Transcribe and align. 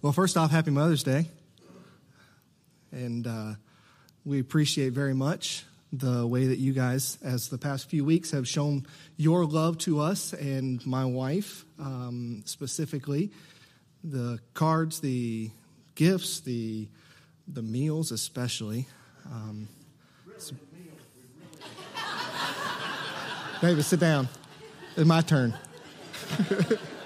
Well, 0.00 0.12
first 0.12 0.36
off, 0.36 0.52
happy 0.52 0.70
Mother's 0.70 1.02
Day. 1.02 1.26
And 2.92 3.26
uh, 3.26 3.54
we 4.24 4.38
appreciate 4.38 4.92
very 4.92 5.12
much 5.12 5.64
the 5.92 6.24
way 6.24 6.46
that 6.46 6.58
you 6.58 6.72
guys, 6.72 7.18
as 7.20 7.48
the 7.48 7.58
past 7.58 7.90
few 7.90 8.04
weeks, 8.04 8.30
have 8.30 8.46
shown 8.46 8.86
your 9.16 9.44
love 9.44 9.76
to 9.78 9.98
us 9.98 10.34
and 10.34 10.86
my 10.86 11.04
wife 11.04 11.64
um, 11.80 12.42
specifically. 12.44 13.32
The 14.04 14.38
cards, 14.54 15.00
the 15.00 15.50
gifts, 15.96 16.38
the, 16.40 16.86
the 17.48 17.62
meals, 17.62 18.12
especially. 18.12 18.86
Um, 19.26 19.66
David, 23.60 23.82
sit 23.82 23.98
down. 23.98 24.28
It's 24.96 25.04
my 25.04 25.22
turn. 25.22 25.54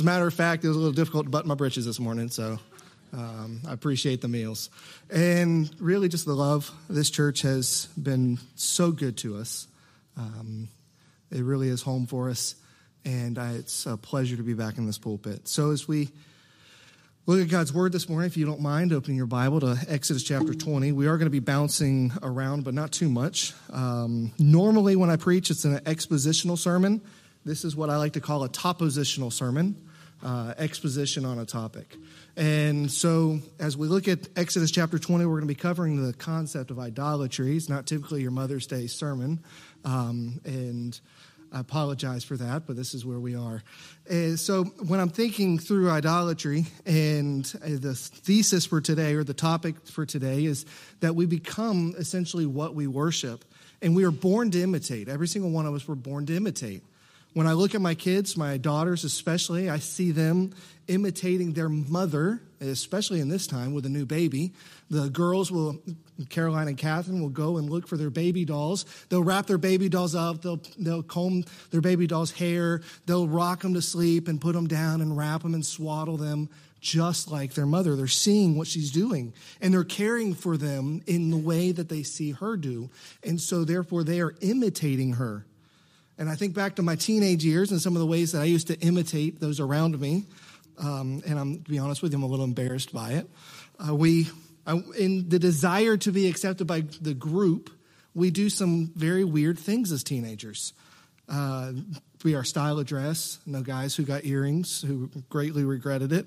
As 0.00 0.02
a 0.02 0.06
matter 0.06 0.26
of 0.26 0.32
fact, 0.32 0.64
it 0.64 0.68
was 0.68 0.78
a 0.78 0.80
little 0.80 0.94
difficult 0.94 1.26
to 1.26 1.30
button 1.30 1.46
my 1.46 1.54
britches 1.54 1.84
this 1.84 2.00
morning, 2.00 2.30
so 2.30 2.58
um, 3.12 3.60
I 3.68 3.74
appreciate 3.74 4.22
the 4.22 4.28
meals. 4.28 4.70
And 5.10 5.70
really, 5.78 6.08
just 6.08 6.24
the 6.24 6.32
love. 6.32 6.70
This 6.88 7.10
church 7.10 7.42
has 7.42 7.86
been 8.02 8.38
so 8.54 8.92
good 8.92 9.18
to 9.18 9.36
us. 9.36 9.68
Um, 10.16 10.68
it 11.30 11.42
really 11.42 11.68
is 11.68 11.82
home 11.82 12.06
for 12.06 12.30
us, 12.30 12.54
and 13.04 13.38
I, 13.38 13.56
it's 13.56 13.84
a 13.84 13.98
pleasure 13.98 14.38
to 14.38 14.42
be 14.42 14.54
back 14.54 14.78
in 14.78 14.86
this 14.86 14.96
pulpit. 14.96 15.48
So, 15.48 15.70
as 15.70 15.86
we 15.86 16.08
look 17.26 17.42
at 17.42 17.50
God's 17.50 17.74
Word 17.74 17.92
this 17.92 18.08
morning, 18.08 18.26
if 18.26 18.38
you 18.38 18.46
don't 18.46 18.62
mind 18.62 18.94
opening 18.94 19.18
your 19.18 19.26
Bible 19.26 19.60
to 19.60 19.76
Exodus 19.86 20.22
chapter 20.22 20.54
20, 20.54 20.92
we 20.92 21.08
are 21.08 21.18
going 21.18 21.26
to 21.26 21.30
be 21.30 21.40
bouncing 21.40 22.10
around, 22.22 22.64
but 22.64 22.72
not 22.72 22.90
too 22.90 23.10
much. 23.10 23.52
Um, 23.70 24.32
normally, 24.38 24.96
when 24.96 25.10
I 25.10 25.16
preach, 25.16 25.50
it's 25.50 25.66
an 25.66 25.76
expositional 25.80 26.56
sermon. 26.56 27.02
This 27.44 27.66
is 27.66 27.76
what 27.76 27.90
I 27.90 27.98
like 27.98 28.14
to 28.14 28.22
call 28.22 28.44
a 28.44 28.48
topositional 28.48 29.30
sermon 29.30 29.76
uh, 30.22 30.54
exposition 30.58 31.24
on 31.24 31.38
a 31.38 31.46
topic. 31.46 31.96
And 32.36 32.90
so, 32.90 33.40
as 33.58 33.76
we 33.76 33.88
look 33.88 34.08
at 34.08 34.28
Exodus 34.36 34.70
chapter 34.70 34.98
20, 34.98 35.24
we're 35.24 35.32
going 35.32 35.42
to 35.42 35.54
be 35.54 35.54
covering 35.54 36.04
the 36.04 36.12
concept 36.12 36.70
of 36.70 36.78
idolatry. 36.78 37.56
It's 37.56 37.68
not 37.68 37.86
typically 37.86 38.22
your 38.22 38.30
Mother's 38.30 38.66
Day 38.66 38.86
sermon. 38.86 39.40
Um, 39.84 40.40
and 40.44 40.98
I 41.52 41.60
apologize 41.60 42.22
for 42.22 42.36
that, 42.36 42.66
but 42.66 42.76
this 42.76 42.94
is 42.94 43.04
where 43.04 43.18
we 43.18 43.34
are. 43.34 43.62
And 44.08 44.38
so, 44.38 44.64
when 44.64 45.00
I'm 45.00 45.08
thinking 45.08 45.58
through 45.58 45.90
idolatry, 45.90 46.66
and 46.86 47.44
the 47.44 47.94
thesis 47.94 48.66
for 48.66 48.80
today, 48.80 49.14
or 49.14 49.24
the 49.24 49.34
topic 49.34 49.86
for 49.86 50.06
today, 50.06 50.44
is 50.44 50.66
that 51.00 51.14
we 51.14 51.26
become 51.26 51.94
essentially 51.98 52.46
what 52.46 52.74
we 52.74 52.86
worship. 52.86 53.44
And 53.82 53.96
we 53.96 54.04
are 54.04 54.10
born 54.10 54.50
to 54.50 54.62
imitate. 54.62 55.08
Every 55.08 55.26
single 55.26 55.50
one 55.50 55.64
of 55.64 55.74
us 55.74 55.88
were 55.88 55.94
born 55.94 56.26
to 56.26 56.36
imitate. 56.36 56.82
When 57.32 57.46
I 57.46 57.52
look 57.52 57.76
at 57.76 57.80
my 57.80 57.94
kids, 57.94 58.36
my 58.36 58.56
daughters 58.56 59.04
especially, 59.04 59.70
I 59.70 59.78
see 59.78 60.10
them 60.10 60.52
imitating 60.88 61.52
their 61.52 61.68
mother, 61.68 62.42
especially 62.60 63.20
in 63.20 63.28
this 63.28 63.46
time 63.46 63.72
with 63.72 63.86
a 63.86 63.88
new 63.88 64.04
baby. 64.04 64.52
The 64.90 65.08
girls 65.08 65.52
will, 65.52 65.80
Caroline 66.28 66.66
and 66.66 66.76
Catherine 66.76 67.22
will 67.22 67.28
go 67.28 67.56
and 67.56 67.70
look 67.70 67.86
for 67.86 67.96
their 67.96 68.10
baby 68.10 68.44
dolls. 68.44 68.84
They'll 69.08 69.22
wrap 69.22 69.46
their 69.46 69.58
baby 69.58 69.88
dolls 69.88 70.16
up. 70.16 70.42
They'll, 70.42 70.60
they'll 70.76 71.04
comb 71.04 71.44
their 71.70 71.80
baby 71.80 72.08
doll's 72.08 72.32
hair. 72.32 72.82
They'll 73.06 73.28
rock 73.28 73.60
them 73.60 73.74
to 73.74 73.82
sleep 73.82 74.26
and 74.26 74.40
put 74.40 74.54
them 74.54 74.66
down 74.66 75.00
and 75.00 75.16
wrap 75.16 75.42
them 75.42 75.54
and 75.54 75.64
swaddle 75.64 76.16
them 76.16 76.48
just 76.80 77.30
like 77.30 77.54
their 77.54 77.66
mother. 77.66 77.94
They're 77.94 78.08
seeing 78.08 78.56
what 78.56 78.66
she's 78.66 78.90
doing 78.90 79.34
and 79.60 79.72
they're 79.72 79.84
caring 79.84 80.34
for 80.34 80.56
them 80.56 81.02
in 81.06 81.30
the 81.30 81.36
way 81.36 81.70
that 81.70 81.88
they 81.88 82.02
see 82.02 82.32
her 82.32 82.56
do. 82.56 82.90
And 83.22 83.40
so 83.40 83.64
therefore 83.64 84.02
they 84.02 84.20
are 84.20 84.34
imitating 84.40 85.12
her. 85.12 85.46
And 86.20 86.28
I 86.28 86.34
think 86.34 86.54
back 86.54 86.76
to 86.76 86.82
my 86.82 86.96
teenage 86.96 87.46
years 87.46 87.70
and 87.70 87.80
some 87.80 87.96
of 87.96 88.00
the 88.00 88.06
ways 88.06 88.32
that 88.32 88.42
I 88.42 88.44
used 88.44 88.66
to 88.66 88.78
imitate 88.80 89.40
those 89.40 89.58
around 89.58 89.98
me. 89.98 90.26
Um, 90.76 91.22
and 91.26 91.38
I'm, 91.38 91.62
to 91.62 91.70
be 91.70 91.78
honest 91.78 92.02
with 92.02 92.12
you, 92.12 92.18
I'm 92.18 92.22
a 92.24 92.26
little 92.26 92.44
embarrassed 92.44 92.92
by 92.92 93.12
it. 93.12 93.30
Uh, 93.78 93.94
we, 93.94 94.28
uh, 94.66 94.80
in 94.98 95.30
the 95.30 95.38
desire 95.38 95.96
to 95.96 96.12
be 96.12 96.28
accepted 96.28 96.66
by 96.66 96.82
the 97.00 97.14
group, 97.14 97.70
we 98.14 98.30
do 98.30 98.50
some 98.50 98.92
very 98.94 99.24
weird 99.24 99.58
things 99.58 99.92
as 99.92 100.04
teenagers. 100.04 100.74
Uh, 101.26 101.72
we 102.22 102.34
our 102.34 102.44
style 102.44 102.78
of 102.78 102.84
dress. 102.84 103.38
No 103.46 103.62
guys 103.62 103.96
who 103.96 104.02
got 104.02 104.26
earrings 104.26 104.82
who 104.82 105.08
greatly 105.30 105.64
regretted 105.64 106.12
it. 106.12 106.26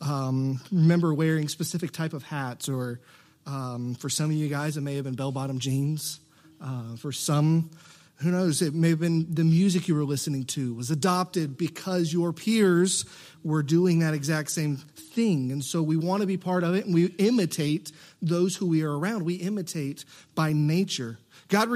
Um, 0.00 0.58
remember 0.72 1.12
wearing 1.12 1.48
specific 1.48 1.92
type 1.92 2.14
of 2.14 2.22
hats, 2.22 2.66
or 2.70 2.98
um, 3.46 3.94
for 3.96 4.08
some 4.08 4.30
of 4.30 4.36
you 4.36 4.48
guys, 4.48 4.78
it 4.78 4.80
may 4.80 4.94
have 4.94 5.04
been 5.04 5.16
bell-bottom 5.16 5.58
jeans. 5.58 6.20
Uh, 6.62 6.96
for 6.96 7.12
some, 7.12 7.70
who 8.16 8.30
knows, 8.30 8.62
it 8.62 8.74
may 8.74 8.90
have 8.90 9.00
been 9.00 9.34
the 9.34 9.44
music 9.44 9.88
you 9.88 9.94
were 9.94 10.04
listening 10.04 10.44
to 10.44 10.74
was 10.74 10.90
adopted 10.90 11.56
because 11.58 12.12
your 12.12 12.32
peers 12.32 13.04
were 13.42 13.62
doing 13.62 13.98
that 13.98 14.14
exact 14.14 14.50
same 14.50 14.76
thing. 14.76 15.50
And 15.50 15.64
so 15.64 15.82
we 15.82 15.96
want 15.96 16.20
to 16.20 16.26
be 16.26 16.36
part 16.36 16.62
of 16.62 16.74
it 16.74 16.86
and 16.86 16.94
we 16.94 17.06
imitate 17.18 17.92
those 18.22 18.56
who 18.56 18.66
we 18.66 18.82
are 18.82 18.98
around. 18.98 19.24
We 19.24 19.34
imitate 19.34 20.04
by 20.34 20.52
nature. 20.52 21.18
God 21.48 21.68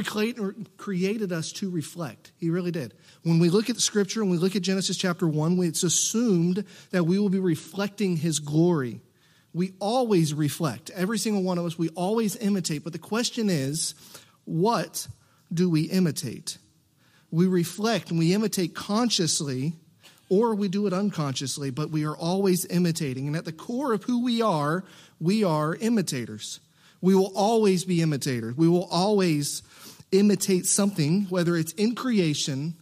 created 0.77 1.33
us 1.33 1.53
to 1.53 1.71
reflect. 1.71 2.33
He 2.39 2.51
really 2.51 2.71
did. 2.71 2.95
When 3.23 3.39
we 3.39 3.51
look 3.51 3.69
at 3.69 3.77
the 3.77 3.83
scripture 3.83 4.23
and 4.23 4.31
we 4.31 4.39
look 4.39 4.57
at 4.57 4.63
Genesis 4.63 4.97
chapter 4.97 5.27
1, 5.27 5.59
it's 5.65 5.83
assumed 5.83 6.65
that 6.91 7.05
we 7.05 7.19
will 7.19 7.29
be 7.29 7.41
reflecting 7.41 8.17
his 8.17 8.39
glory. 8.39 9.01
We 9.53 9.75
always 9.81 10.33
reflect. 10.33 10.91
Every 10.91 11.19
single 11.19 11.43
one 11.43 11.59
of 11.59 11.67
us, 11.67 11.77
we 11.77 11.89
always 11.91 12.37
imitate. 12.37 12.85
But 12.85 12.93
the 12.93 12.99
question 12.99 13.51
is, 13.51 13.95
what 14.45 15.07
do 15.53 15.71
we 15.71 15.83
imitate? 15.83 16.59
We 17.31 17.47
reflect 17.47 18.11
and 18.11 18.19
we 18.19 18.35
imitate 18.35 18.75
consciously, 18.75 19.75
or 20.29 20.55
we 20.55 20.69
do 20.69 20.87
it 20.87 20.93
unconsciously, 20.93 21.71
but 21.71 21.91
we 21.91 22.05
are 22.05 22.17
always 22.17 22.67
imitating. 22.67 23.27
And 23.27 23.37
at 23.37 23.45
the 23.45 23.53
core 23.53 23.93
of 23.93 24.05
who 24.05 24.25
we 24.25 24.43
are, 24.43 24.85
we 25.21 25.45
are 25.45 25.75
imitators. 25.75 26.61
We 27.01 27.15
will 27.15 27.33
always 27.35 27.85
be 27.85 28.03
imitators. 28.03 28.57
We 28.57 28.69
will 28.69 28.89
always 28.91 29.63
imitate 30.11 30.67
something, 30.67 31.27
whether 31.29 31.57
it's 31.57 31.73
in 31.73 31.95
creation 31.95 32.75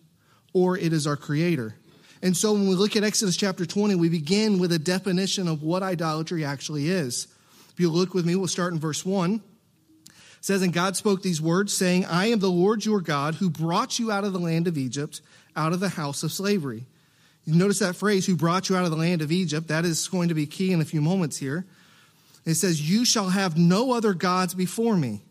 or 0.52 0.78
it 0.78 0.92
is 0.92 1.06
our 1.06 1.16
creator. 1.16 1.74
And 2.22 2.36
so 2.36 2.52
when 2.52 2.68
we 2.68 2.74
look 2.74 2.96
at 2.96 3.04
Exodus 3.04 3.36
chapter 3.36 3.66
20, 3.66 3.94
we 3.94 4.08
begin 4.08 4.58
with 4.58 4.72
a 4.72 4.78
definition 4.78 5.48
of 5.48 5.62
what 5.62 5.82
idolatry 5.82 6.44
actually 6.44 6.88
is. 6.88 7.28
If 7.72 7.80
you 7.80 7.90
look 7.90 8.14
with 8.14 8.24
me, 8.24 8.36
we'll 8.36 8.48
start 8.48 8.72
in 8.72 8.78
verse 8.78 9.04
1 9.04 9.42
says, 10.46 10.62
And 10.62 10.72
God 10.72 10.96
spoke 10.96 11.22
these 11.22 11.42
words, 11.42 11.74
saying, 11.74 12.04
I 12.04 12.26
am 12.26 12.38
the 12.38 12.48
Lord 12.48 12.84
your 12.84 13.00
God 13.00 13.34
who 13.34 13.50
brought 13.50 13.98
you 13.98 14.12
out 14.12 14.22
of 14.22 14.32
the 14.32 14.38
land 14.38 14.68
of 14.68 14.78
Egypt, 14.78 15.20
out 15.56 15.72
of 15.72 15.80
the 15.80 15.88
house 15.88 16.22
of 16.22 16.30
slavery. 16.30 16.86
You 17.44 17.56
notice 17.56 17.80
that 17.80 17.96
phrase, 17.96 18.26
who 18.26 18.36
brought 18.36 18.68
you 18.68 18.76
out 18.76 18.84
of 18.84 18.92
the 18.92 18.96
land 18.96 19.22
of 19.22 19.32
Egypt. 19.32 19.66
That 19.66 19.84
is 19.84 20.06
going 20.06 20.28
to 20.28 20.36
be 20.36 20.46
key 20.46 20.70
in 20.70 20.80
a 20.80 20.84
few 20.84 21.00
moments 21.00 21.36
here. 21.36 21.66
It 22.44 22.54
says, 22.54 22.88
You 22.88 23.04
shall 23.04 23.30
have 23.30 23.58
no 23.58 23.92
other 23.92 24.14
gods 24.14 24.54
before 24.54 24.96
me. 24.96 25.22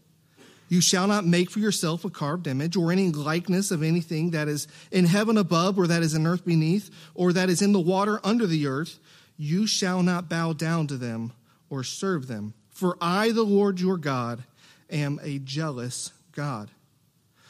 You 0.68 0.82
shall 0.82 1.08
not 1.08 1.26
make 1.26 1.50
for 1.50 1.60
yourself 1.60 2.04
a 2.04 2.10
carved 2.10 2.46
image 2.46 2.76
or 2.76 2.92
any 2.92 3.10
likeness 3.10 3.72
of 3.72 3.84
anything 3.84 4.32
that 4.32 4.50
is 4.50 4.68
in 4.92 5.06
heaven 5.06 5.38
above, 5.38 5.80
or 5.80 5.88
that 5.88 6.04
is 6.04 6.14
in 6.14 6.28
earth 6.28 6.44
beneath, 6.44 6.90
or 7.14 7.32
that 7.32 7.50
is 7.50 7.62
in 7.62 7.72
the 7.72 7.80
water 7.80 8.20
under 8.22 8.46
the 8.46 8.68
earth. 8.68 9.00
You 9.38 9.66
shall 9.66 10.04
not 10.04 10.28
bow 10.28 10.52
down 10.52 10.88
to 10.88 10.98
them 10.98 11.32
or 11.70 11.86
serve 11.86 12.28
them. 12.28 12.54
For 12.70 12.98
I, 13.00 13.32
the 13.32 13.44
Lord 13.44 13.80
your 13.80 13.96
God, 13.96 14.44
am 14.90 15.20
a 15.24 15.40
jealous 15.40 16.12
God. 16.32 16.70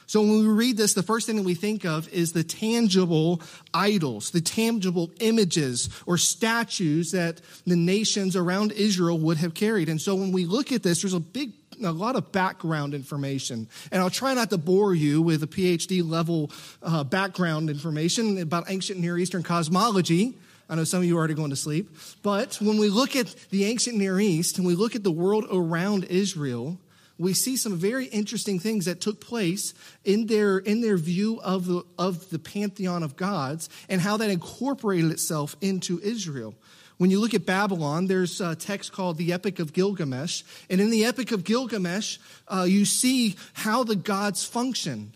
So 0.08 0.22
when 0.22 0.40
we 0.40 0.48
read 0.48 0.78
this, 0.78 0.94
the 0.94 1.04
first 1.04 1.26
thing 1.26 1.36
that 1.38 1.46
we 1.46 1.56
think 1.56 1.84
of 1.84 2.08
is 2.10 2.32
the 2.32 2.44
tangible 2.44 3.42
idols, 3.74 4.32
the 4.32 4.42
tangible 4.42 5.10
images 5.20 5.90
or 6.06 6.18
statues 6.18 7.12
that 7.12 7.42
the 7.66 7.76
nations 7.76 8.36
around 8.36 8.72
Israel 8.74 9.18
would 9.18 9.38
have 9.38 9.54
carried. 9.56 9.90
And 9.90 10.00
so 10.00 10.16
when 10.16 10.32
we 10.32 10.46
look 10.46 10.72
at 10.72 10.84
this, 10.84 11.02
there's 11.02 11.14
a 11.14 11.20
big 11.20 11.54
a 11.84 11.92
lot 11.92 12.16
of 12.16 12.32
background 12.32 12.94
information. 12.94 13.68
And 13.92 14.02
I'll 14.02 14.10
try 14.10 14.34
not 14.34 14.50
to 14.52 14.58
bore 14.58 14.96
you 14.96 15.22
with 15.22 15.44
a 15.44 15.48
PhD 15.48 16.08
level 16.08 16.50
uh, 16.82 17.04
background 17.04 17.70
information 17.70 18.38
about 18.38 18.70
ancient 18.70 19.00
Near 19.00 19.18
Eastern 19.18 19.44
cosmology. 19.44 20.38
I 20.70 20.76
know 20.76 20.86
some 20.86 21.00
of 21.00 21.06
you 21.06 21.16
are 21.16 21.20
already 21.20 21.34
going 21.34 21.50
to 21.50 21.56
sleep. 21.58 21.90
But 22.24 22.60
when 22.62 22.78
we 22.78 22.90
look 22.90 23.16
at 23.16 23.36
the 23.50 23.66
ancient 23.66 23.98
Near 23.98 24.20
East 24.20 24.58
and 24.58 24.66
we 24.66 24.74
look 24.74 24.96
at 24.96 25.04
the 25.04 25.12
world 25.12 25.46
around 25.52 26.06
Israel, 26.06 26.80
we 27.18 27.34
see 27.34 27.56
some 27.56 27.78
very 27.78 28.06
interesting 28.08 28.60
things 28.60 28.86
that 28.86 29.00
took 29.00 29.22
place 29.22 29.74
in 30.04 30.28
their, 30.28 30.58
in 30.58 30.82
their 30.82 30.98
view 30.98 31.40
of 31.42 31.66
the, 31.66 31.84
of 31.98 32.30
the 32.30 32.40
pantheon 32.40 33.04
of 33.04 33.16
gods 33.16 33.70
and 33.88 34.02
how 34.02 34.18
that 34.18 34.30
incorporated 34.30 35.12
itself 35.12 35.56
into 35.62 36.00
Israel. 36.02 36.54
When 36.98 37.12
you 37.12 37.20
look 37.20 37.34
at 37.34 37.46
Babylon, 37.46 38.08
there's 38.08 38.40
a 38.40 38.56
text 38.56 38.92
called 38.92 39.18
the 39.18 39.34
Epic 39.34 39.60
of 39.60 39.74
Gilgamesh. 39.74 40.44
And 40.70 40.80
in 40.80 40.90
the 40.90 41.06
Epic 41.06 41.32
of 41.32 41.44
Gilgamesh, 41.44 42.20
uh, 42.48 42.66
you 42.68 42.86
see 42.86 43.36
how 43.54 43.84
the 43.84 43.98
gods 43.98 44.46
function. 44.46 45.14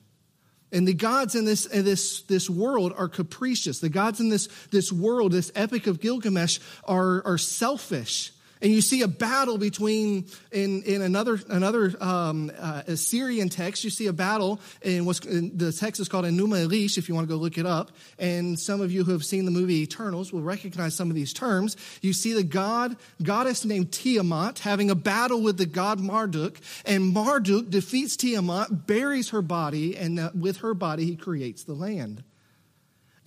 And 0.71 0.87
the 0.87 0.93
gods 0.93 1.35
in 1.35 1.45
this, 1.45 1.65
in 1.65 1.83
this, 1.85 2.21
this 2.23 2.49
world 2.49 2.93
are 2.95 3.07
capricious. 3.07 3.79
The 3.79 3.89
gods 3.89 4.19
in 4.19 4.29
this, 4.29 4.47
this 4.71 4.91
world, 4.91 5.31
this 5.31 5.51
Epic 5.55 5.87
of 5.87 5.99
Gilgamesh, 5.99 6.59
are, 6.83 7.25
are 7.25 7.37
selfish 7.37 8.31
And 8.61 8.73
you 8.73 8.81
see 8.81 9.03
a 9.03 9.07
battle 9.07 9.57
between, 9.57 10.25
in, 10.51 10.83
in 10.83 11.01
another, 11.01 11.39
another 11.47 11.93
um, 12.01 12.51
uh, 12.57 12.83
Assyrian 12.87 13.47
text, 13.47 13.85
you 13.85 13.89
see 13.89 14.07
a 14.07 14.13
battle 14.13 14.59
in 14.81 15.05
what's, 15.05 15.19
in, 15.21 15.57
the 15.57 15.71
text 15.71 16.01
is 16.01 16.09
called 16.09 16.25
Enuma 16.25 16.67
Elish, 16.67 16.97
if 16.97 17.07
you 17.07 17.15
want 17.15 17.27
to 17.27 17.33
go 17.33 17.39
look 17.39 17.57
it 17.57 17.65
up. 17.65 17.91
And 18.17 18.59
some 18.59 18.81
of 18.81 18.91
you 18.91 19.05
who 19.05 19.13
have 19.13 19.23
seen 19.23 19.45
the 19.45 19.51
movie 19.51 19.81
Eternals 19.81 20.33
will 20.33 20.41
recognize 20.41 20.93
some 20.93 21.09
of 21.09 21.15
these 21.15 21.31
terms. 21.31 21.77
You 22.01 22.11
see 22.11 22.33
the 22.33 22.43
god, 22.43 22.97
goddess 23.23 23.63
named 23.63 23.93
Tiamat 23.93 24.59
having 24.59 24.89
a 24.89 24.95
battle 24.95 25.41
with 25.41 25.57
the 25.57 25.65
god 25.65 26.01
Marduk, 26.01 26.59
and 26.85 27.13
Marduk 27.13 27.69
defeats 27.69 28.17
Tiamat, 28.17 28.87
buries 28.87 29.29
her 29.29 29.41
body, 29.41 29.95
and 29.95 30.19
uh, 30.19 30.31
with 30.33 30.57
her 30.57 30.73
body 30.73 31.05
he 31.05 31.15
creates 31.15 31.63
the 31.63 31.73
land. 31.73 32.23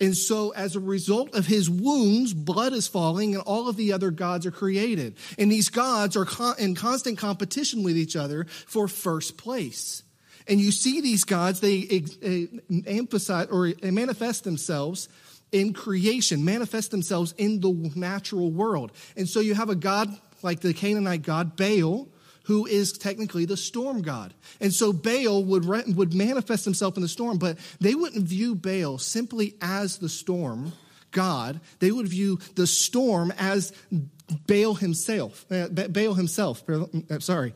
And 0.03 0.17
so, 0.17 0.49
as 0.49 0.75
a 0.75 0.81
result 0.81 1.33
of 1.33 1.45
his 1.45 1.69
wounds, 1.69 2.33
blood 2.33 2.73
is 2.73 2.89
falling, 2.89 3.35
and 3.35 3.43
all 3.45 3.69
of 3.69 3.77
the 3.77 3.93
other 3.93 4.11
gods 4.11 4.45
are 4.45 4.51
created. 4.51 5.15
And 5.39 5.49
these 5.49 5.69
gods 5.69 6.17
are 6.17 6.27
in 6.59 6.75
constant 6.75 7.17
competition 7.17 7.83
with 7.83 7.97
each 7.97 8.17
other 8.17 8.43
for 8.67 8.89
first 8.89 9.37
place. 9.37 10.03
And 10.45 10.59
you 10.59 10.73
see 10.73 10.99
these 10.99 11.23
gods, 11.23 11.61
they 11.61 12.03
eh, 12.21 12.47
emphasize 12.85 13.47
or 13.47 13.71
manifest 13.81 14.43
themselves 14.43 15.07
in 15.53 15.71
creation, 15.71 16.43
manifest 16.43 16.91
themselves 16.91 17.33
in 17.37 17.61
the 17.61 17.93
natural 17.95 18.51
world. 18.51 18.91
And 19.15 19.29
so, 19.29 19.39
you 19.39 19.55
have 19.55 19.69
a 19.69 19.75
god 19.75 20.09
like 20.41 20.59
the 20.59 20.73
Canaanite 20.73 21.21
god 21.21 21.55
Baal, 21.55 22.09
who 22.43 22.65
is 22.65 22.93
technically 22.93 23.45
the 23.45 23.57
storm 23.57 24.01
god. 24.01 24.33
And 24.59 24.73
so 24.73 24.93
Baal 24.93 25.43
would, 25.45 25.65
re- 25.65 25.83
would 25.87 26.13
manifest 26.13 26.65
himself 26.65 26.95
in 26.97 27.01
the 27.01 27.09
storm, 27.09 27.37
but 27.37 27.57
they 27.79 27.95
wouldn't 27.95 28.27
view 28.27 28.55
Baal 28.55 28.97
simply 28.97 29.55
as 29.61 29.97
the 29.97 30.09
storm 30.09 30.73
god. 31.11 31.61
They 31.79 31.91
would 31.91 32.07
view 32.07 32.39
the 32.55 32.67
storm 32.67 33.33
as 33.37 33.71
Baal 34.47 34.75
himself. 34.75 35.45
Uh, 35.51 35.67
Baal 35.67 36.13
himself. 36.13 36.63
Uh, 36.69 37.19
sorry. 37.19 37.53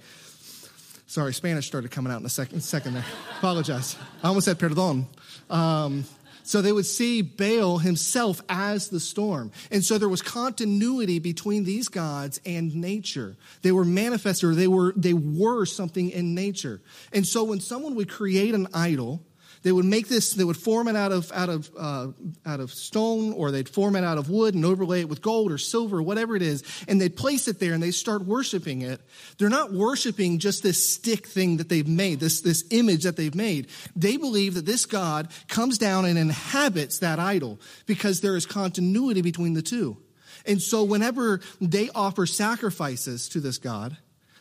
Sorry, 1.09 1.33
Spanish 1.33 1.65
started 1.65 1.89
coming 1.89 2.11
out 2.11 2.19
in 2.19 2.25
a 2.25 2.29
second, 2.29 2.61
second 2.61 2.95
there. 2.95 3.05
Apologize. 3.37 3.95
I 4.21 4.27
almost 4.27 4.45
said 4.45 4.59
perdón. 4.59 5.05
Um, 5.49 6.03
so 6.47 6.61
they 6.61 6.71
would 6.71 6.85
see 6.85 7.21
Baal 7.21 7.77
himself 7.77 8.41
as 8.47 8.87
the 8.87 9.01
storm. 9.01 9.51
And 9.69 9.83
so 9.83 9.97
there 9.97 10.07
was 10.07 10.21
continuity 10.21 11.19
between 11.19 11.65
these 11.65 11.89
gods 11.89 12.39
and 12.45 12.73
nature. 12.73 13.35
They 13.63 13.73
were 13.73 13.83
manifested 13.83 14.51
or 14.51 14.55
they 14.55 14.69
were, 14.69 14.93
they 14.95 15.13
were 15.13 15.65
something 15.65 16.09
in 16.09 16.35
nature. 16.35 16.81
And 17.11 17.27
so 17.27 17.43
when 17.43 17.59
someone 17.59 17.95
would 17.95 18.07
create 18.07 18.55
an 18.55 18.67
idol, 18.73 19.25
they 19.63 19.71
would 19.71 19.85
make 19.85 20.07
this, 20.07 20.33
they 20.33 20.43
would 20.43 20.57
form 20.57 20.87
it 20.87 20.95
out 20.95 21.11
of, 21.11 21.31
out 21.31 21.49
of, 21.49 21.69
uh, 21.77 22.07
out 22.45 22.59
of 22.59 22.71
stone 22.71 23.33
or 23.33 23.51
they'd 23.51 23.69
form 23.69 23.95
it 23.95 24.03
out 24.03 24.17
of 24.17 24.29
wood 24.29 24.55
and 24.55 24.65
overlay 24.65 25.01
it 25.01 25.09
with 25.09 25.21
gold 25.21 25.51
or 25.51 25.57
silver 25.57 26.01
whatever 26.01 26.35
it 26.35 26.41
is. 26.41 26.63
And 26.87 26.99
they'd 26.99 27.15
place 27.15 27.47
it 27.47 27.59
there 27.59 27.73
and 27.73 27.81
they 27.81 27.91
start 27.91 28.25
worshiping 28.25 28.81
it. 28.81 29.01
They're 29.37 29.49
not 29.49 29.73
worshiping 29.73 30.39
just 30.39 30.63
this 30.63 30.93
stick 30.93 31.27
thing 31.27 31.57
that 31.57 31.69
they've 31.69 31.87
made, 31.87 32.19
this, 32.19 32.41
this 32.41 32.63
image 32.71 33.03
that 33.03 33.15
they've 33.15 33.35
made. 33.35 33.67
They 33.95 34.17
believe 34.17 34.53
that 34.55 34.65
this 34.65 34.85
God 34.85 35.29
comes 35.47 35.77
down 35.77 36.05
and 36.05 36.17
inhabits 36.17 36.99
that 36.99 37.19
idol 37.19 37.59
because 37.85 38.21
there 38.21 38.35
is 38.35 38.45
continuity 38.45 39.21
between 39.21 39.53
the 39.53 39.61
two. 39.61 39.97
And 40.45 40.61
so 40.61 40.83
whenever 40.83 41.41
they 41.59 41.89
offer 41.93 42.25
sacrifices 42.25 43.27
to 43.29 43.39
this 43.39 43.57
God, 43.57 43.97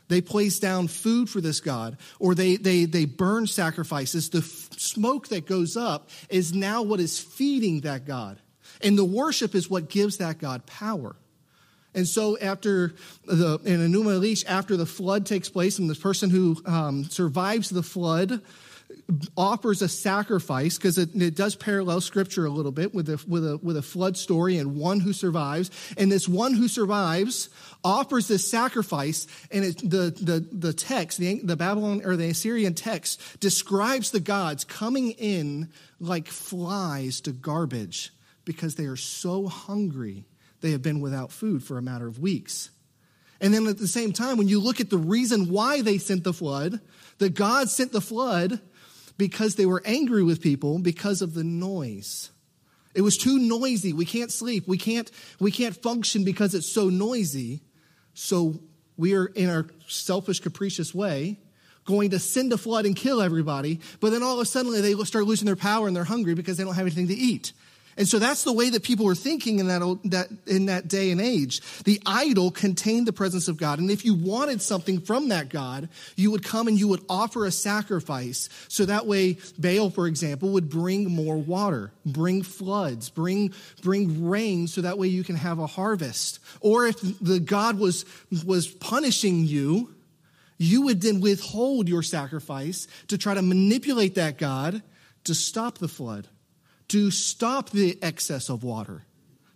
they 0.09 0.21
place 0.21 0.59
down 0.59 0.89
food 0.89 1.29
for 1.29 1.41
this 1.41 1.61
God, 1.61 1.99
or 2.19 2.35
they, 2.35 2.57
they, 2.57 2.85
they 2.85 3.05
burn 3.05 3.47
sacrifices. 3.47 4.31
The 4.31 4.39
f- 4.39 4.79
smoke 4.79 5.29
that 5.29 5.47
goes 5.47 5.77
up 5.77 6.11
is 6.29 6.55
now 6.55 6.83
what 6.83 7.01
is 7.01 7.19
feeding 7.19 7.81
that 7.81 8.07
God. 8.07 8.39
And 8.83 8.97
the 8.97 9.05
worship 9.05 9.55
is 9.55 9.71
what 9.71 9.89
gives 9.89 10.19
that 10.19 10.39
God 10.39 10.67
power. 10.67 11.17
And 11.95 12.07
so 12.07 12.37
after 12.39 12.95
the, 13.25 13.59
in 13.65 13.81
Enuma 13.81 14.21
Elish, 14.21 14.45
after 14.47 14.77
the 14.77 14.85
flood 14.85 15.25
takes 15.25 15.49
place 15.49 15.79
and 15.79 15.89
the 15.89 15.95
person 15.95 16.29
who 16.29 16.57
um, 16.67 17.05
survives 17.05 17.71
the 17.71 17.83
flood 17.83 18.43
offers 19.37 19.83
a 19.83 19.89
sacrifice 19.89 20.77
because 20.77 20.99
it, 20.99 21.11
it, 21.15 21.35
does 21.37 21.55
parallel 21.55 22.01
scripture 22.01 22.47
a 22.47 22.51
little 22.51 22.73
bit 22.73 22.95
with 22.95 23.09
a, 23.09 23.23
with, 23.29 23.45
a, 23.45 23.59
with 23.59 23.77
a 23.77 23.83
flood 23.83 24.17
story 24.17 24.59
and 24.59 24.77
one 24.77 25.01
who 25.01 25.13
survives. 25.13 25.71
And 25.97 26.11
this 26.11 26.29
one 26.29 26.55
who 26.55 26.69
survives 26.69 27.49
offers 27.85 28.29
this 28.29 28.49
sacrifice, 28.49 29.27
and 29.51 29.65
it, 29.65 29.79
the, 29.79 30.15
the, 30.21 30.47
the 30.53 30.73
text, 30.73 31.19
the, 31.19 31.41
the 31.43 31.57
Babylon 31.57 32.03
or 32.05 32.17
the 32.17 32.31
Assyrian 32.31 32.75
text, 32.75 33.41
describes 33.41 34.11
the 34.11 34.21
gods 34.21 34.65
coming 34.65 35.13
in 35.13 35.71
like 36.01 36.29
flies 36.29 37.21
to 37.23 37.33
garbage 37.33 38.13
because 38.45 38.75
they 38.75 38.87
are 38.87 38.97
so 38.97 39.47
hungry 39.47 40.25
they 40.61 40.73
have 40.73 40.83
been 40.83 41.01
without 41.01 41.33
food 41.33 41.63
for 41.63 41.79
a 41.79 41.83
matter 41.83 42.07
of 42.07 42.19
weeks. 42.19 42.71
And 43.41 43.53
then 43.53 43.67
at 43.67 43.79
the 43.79 43.89
same 43.89 44.13
time, 44.13 44.39
when 44.39 44.49
you 44.49 44.61
look 44.61 44.81
at 44.81 44.91
the 44.91 44.99
reason 44.99 45.51
why 45.51 45.83
they 45.83 45.99
sent 45.99 46.25
the 46.25 46.33
flood, 46.33 46.81
the 47.19 47.29
God 47.29 47.69
sent 47.69 47.93
the 47.93 48.01
flood 48.01 48.61
because 49.19 49.55
they 49.55 49.67
were 49.67 49.83
angry 49.85 50.23
with 50.23 50.41
people 50.41 50.79
because 50.79 51.23
of 51.23 51.35
the 51.35 51.45
noise. 51.45 52.31
It 52.95 53.03
was 53.03 53.19
too 53.19 53.39
noisy. 53.39 53.93
We 53.93 54.07
can't 54.07 54.33
sleep. 54.33 54.67
We 54.67 54.79
can't, 54.79 55.11
we 55.39 55.51
can't 55.51 55.77
function 55.77 56.25
because 56.25 56.55
it's 56.55 56.67
so 56.67 56.89
noisy. 56.89 57.61
So 58.15 58.59
we 58.97 59.15
are, 59.15 59.27
in 59.27 59.51
our 59.51 59.67
selfish, 59.87 60.41
capricious 60.41 60.95
way, 60.95 61.39
going 61.85 62.11
to 62.11 62.19
send 62.19 62.53
a 62.53 62.59
flood 62.59 62.87
and 62.87 62.97
kill 62.97 63.21
everybody. 63.23 63.81
But 64.01 64.11
then 64.11 64.23
all 64.23 64.35
of 64.35 64.41
a 64.41 64.45
sudden 64.45 64.73
they 64.81 64.95
start 65.05 65.27
losing 65.27 65.47
their 65.47 65.57
power 65.57 65.87
and 65.87 65.95
they're 65.95 66.05
hungry 66.05 66.35
because 66.35 66.57
they 66.57 66.65
don't 66.65 66.75
have 66.75 66.87
anything 66.87 67.09
to 67.09 67.15
eat. 67.15 67.53
And 67.99 68.07
so 68.07 68.19
that's 68.19 68.45
the 68.45 68.53
way 68.53 68.69
that 68.71 68.83
people 68.83 69.07
were 69.07 69.15
thinking 69.15 69.59
in 69.59 69.69
that, 69.69 69.81
that, 70.05 70.29
in 70.47 70.67
that 70.67 70.87
day 70.87 71.11
and 71.11 71.21
age. 71.21 71.63
The 71.85 72.01
idol 72.05 72.51
contained 72.51 73.07
the 73.07 73.13
presence 73.13 73.49
of 73.49 73.57
God. 73.57 73.79
And 73.79 73.91
if 73.91 74.05
you 74.05 74.15
wanted 74.15 74.61
something 74.61 75.01
from 75.01 75.31
that 75.31 75.49
God, 75.49 75.89
you 76.15 76.31
would 76.31 76.45
come 76.45 76.69
and 76.69 76.79
you 76.79 76.89
would 76.89 77.03
offer 77.09 77.47
a 77.47 77.51
sacrifice. 77.51 78.51
So 78.69 78.85
that 78.85 79.07
way, 79.07 79.39
Baal, 79.59 79.89
for 79.89 80.07
example, 80.07 80.51
would 80.51 80.69
bring 80.69 81.11
more 81.11 81.39
water, 81.39 81.91
bring 82.05 82.43
floods, 82.43 83.09
bring, 83.09 83.55
bring 83.83 84.29
rain, 84.29 84.67
so 84.67 84.83
that 84.83 84.99
way 84.99 85.09
you 85.09 85.25
can 85.25 85.37
have 85.37 85.59
a 85.59 85.67
harvest. 85.67 86.39
Or 86.61 86.87
if 86.87 87.01
the 87.21 87.41
God 87.41 87.79
was, 87.79 88.05
was 88.45 88.69
punishing 88.69 89.47
you, 89.47 89.95
you 90.59 90.83
would 90.83 91.01
then 91.01 91.21
withhold 91.21 91.89
your 91.89 92.03
sacrifice 92.03 92.89
to 93.09 93.17
try 93.17 93.33
to 93.33 93.43
manipulate 93.43 94.17
that 94.17 94.37
God 94.37 94.83
to 95.25 95.35
stop 95.35 95.79
the 95.79 95.89
flood 95.89 96.29
to 96.89 97.11
stop 97.11 97.71
the 97.71 97.99
excess 98.03 98.49
of 98.49 98.63
water, 98.63 99.05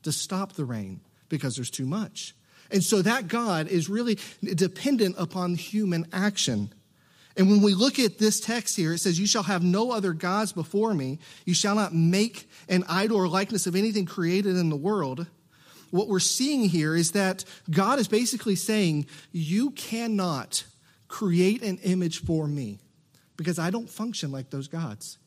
to 0.02 0.12
stop 0.12 0.54
the 0.54 0.64
rain 0.64 1.00
because 1.28 1.56
there's 1.56 1.70
too 1.70 1.86
much. 1.86 2.34
And 2.70 2.84
so 2.84 3.02
that 3.02 3.28
God 3.28 3.68
is 3.68 3.88
really 3.88 4.18
dependent 4.42 5.16
upon 5.18 5.54
human 5.54 6.06
action. 6.12 6.72
And 7.36 7.48
when 7.50 7.62
we 7.62 7.74
look 7.74 7.98
at 7.98 8.18
this 8.18 8.40
text 8.40 8.76
here, 8.76 8.92
it 8.92 8.98
says, 8.98 9.18
You 9.18 9.26
shall 9.26 9.44
have 9.44 9.62
no 9.62 9.92
other 9.92 10.12
gods 10.12 10.52
before 10.52 10.94
me. 10.94 11.18
You 11.44 11.54
shall 11.54 11.74
not 11.74 11.94
make 11.94 12.48
an 12.68 12.84
idol 12.88 13.16
or 13.16 13.28
likeness 13.28 13.66
of 13.66 13.76
anything 13.76 14.06
created 14.06 14.56
in 14.56 14.68
the 14.68 14.76
world. 14.76 15.26
What 15.90 16.08
we're 16.08 16.20
seeing 16.20 16.68
here 16.68 16.94
is 16.94 17.12
that 17.12 17.44
God 17.68 17.98
is 17.98 18.08
basically 18.08 18.56
saying, 18.56 19.06
You 19.32 19.70
cannot 19.72 20.64
create 21.08 21.62
an 21.62 21.78
image 21.78 22.22
for 22.22 22.46
me 22.46 22.78
because 23.36 23.58
I 23.58 23.70
don't 23.70 23.90
function 23.90 24.30
like 24.30 24.50
those 24.50 24.68
gods. 24.68 25.18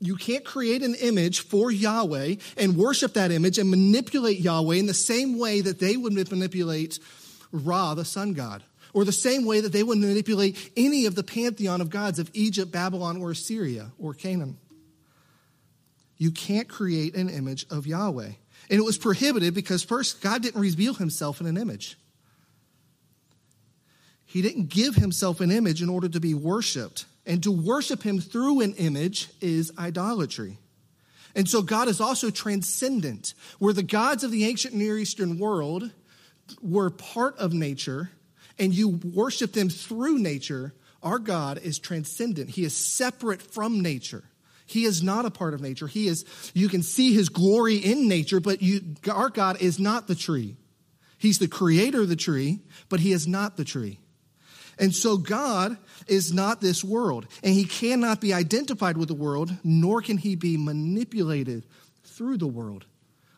You 0.00 0.16
can't 0.16 0.44
create 0.44 0.82
an 0.82 0.94
image 0.94 1.40
for 1.40 1.70
Yahweh 1.70 2.36
and 2.56 2.76
worship 2.76 3.14
that 3.14 3.32
image 3.32 3.58
and 3.58 3.68
manipulate 3.68 4.38
Yahweh 4.38 4.76
in 4.76 4.86
the 4.86 4.94
same 4.94 5.38
way 5.38 5.60
that 5.60 5.80
they 5.80 5.96
would 5.96 6.12
manipulate 6.12 6.98
Ra, 7.50 7.94
the 7.94 8.04
sun 8.04 8.34
god, 8.34 8.62
or 8.92 9.04
the 9.04 9.12
same 9.12 9.44
way 9.44 9.60
that 9.60 9.72
they 9.72 9.82
would 9.82 9.98
manipulate 9.98 10.70
any 10.76 11.06
of 11.06 11.14
the 11.14 11.24
pantheon 11.24 11.80
of 11.80 11.90
gods 11.90 12.18
of 12.18 12.30
Egypt, 12.34 12.70
Babylon, 12.70 13.20
or 13.20 13.30
Assyria, 13.30 13.90
or 13.98 14.14
Canaan. 14.14 14.58
You 16.16 16.30
can't 16.30 16.68
create 16.68 17.14
an 17.14 17.28
image 17.28 17.66
of 17.70 17.86
Yahweh. 17.86 18.32
And 18.70 18.78
it 18.78 18.84
was 18.84 18.98
prohibited 18.98 19.54
because, 19.54 19.82
first, 19.82 20.20
God 20.20 20.42
didn't 20.42 20.60
reveal 20.60 20.94
himself 20.94 21.40
in 21.40 21.46
an 21.46 21.56
image. 21.56 21.96
He 24.26 24.42
didn't 24.42 24.68
give 24.68 24.94
himself 24.94 25.40
an 25.40 25.50
image 25.50 25.80
in 25.80 25.88
order 25.88 26.08
to 26.08 26.20
be 26.20 26.34
worshiped. 26.34 27.06
And 27.28 27.42
to 27.44 27.52
worship 27.52 28.02
him 28.02 28.20
through 28.20 28.62
an 28.62 28.74
image 28.74 29.28
is 29.40 29.70
idolatry. 29.78 30.58
And 31.36 31.48
so 31.48 31.62
God 31.62 31.86
is 31.86 32.00
also 32.00 32.30
transcendent, 32.30 33.34
where 33.60 33.74
the 33.74 33.82
gods 33.82 34.24
of 34.24 34.32
the 34.32 34.46
ancient 34.46 34.74
Near 34.74 34.98
Eastern 34.98 35.38
world 35.38 35.92
were 36.62 36.90
part 36.90 37.36
of 37.36 37.52
nature 37.52 38.10
and 38.58 38.74
you 38.74 38.88
worship 38.88 39.52
them 39.52 39.68
through 39.68 40.18
nature. 40.18 40.74
Our 41.02 41.18
God 41.18 41.58
is 41.58 41.78
transcendent. 41.78 42.50
He 42.50 42.64
is 42.64 42.76
separate 42.76 43.42
from 43.42 43.80
nature. 43.80 44.24
He 44.66 44.84
is 44.84 45.02
not 45.02 45.24
a 45.24 45.30
part 45.30 45.54
of 45.54 45.60
nature. 45.60 45.86
He 45.86 46.08
is, 46.08 46.24
you 46.54 46.68
can 46.68 46.82
see 46.82 47.12
his 47.14 47.28
glory 47.28 47.76
in 47.76 48.08
nature, 48.08 48.40
but 48.40 48.60
you, 48.60 48.96
our 49.10 49.28
God 49.28 49.62
is 49.62 49.78
not 49.78 50.08
the 50.08 50.14
tree. 50.14 50.56
He's 51.18 51.38
the 51.38 51.48
creator 51.48 52.02
of 52.02 52.08
the 52.08 52.16
tree, 52.16 52.60
but 52.88 53.00
he 53.00 53.12
is 53.12 53.28
not 53.28 53.56
the 53.56 53.64
tree. 53.64 53.98
And 54.78 54.94
so 54.94 55.16
God 55.16 55.76
is 56.06 56.32
not 56.32 56.60
this 56.60 56.84
world, 56.84 57.26
and 57.42 57.52
he 57.52 57.64
cannot 57.64 58.20
be 58.20 58.32
identified 58.32 58.96
with 58.96 59.08
the 59.08 59.14
world, 59.14 59.52
nor 59.64 60.00
can 60.02 60.18
he 60.18 60.36
be 60.36 60.56
manipulated 60.56 61.64
through 62.04 62.38
the 62.38 62.46
world 62.46 62.86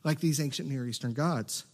like 0.04 0.20
these 0.20 0.40
ancient 0.40 0.68
Near 0.68 0.86
Eastern 0.86 1.12
gods. 1.12 1.64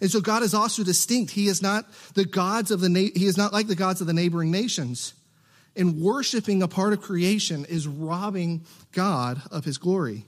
And 0.00 0.10
so 0.10 0.20
God 0.20 0.42
is 0.42 0.54
also 0.54 0.84
distinct. 0.84 1.32
He 1.32 1.48
is 1.48 1.62
not 1.62 1.86
the 2.14 2.24
gods 2.24 2.70
of 2.70 2.80
the 2.80 2.88
na- 2.88 3.14
he 3.14 3.26
is 3.26 3.36
not 3.36 3.52
like 3.52 3.66
the 3.66 3.74
gods 3.74 4.00
of 4.00 4.06
the 4.06 4.12
neighboring 4.12 4.50
nations. 4.50 5.14
And 5.74 6.00
worshiping 6.00 6.62
a 6.62 6.68
part 6.68 6.92
of 6.92 7.02
creation 7.02 7.64
is 7.66 7.86
robbing 7.86 8.64
God 8.92 9.42
of 9.50 9.64
his 9.64 9.78
glory. 9.78 10.24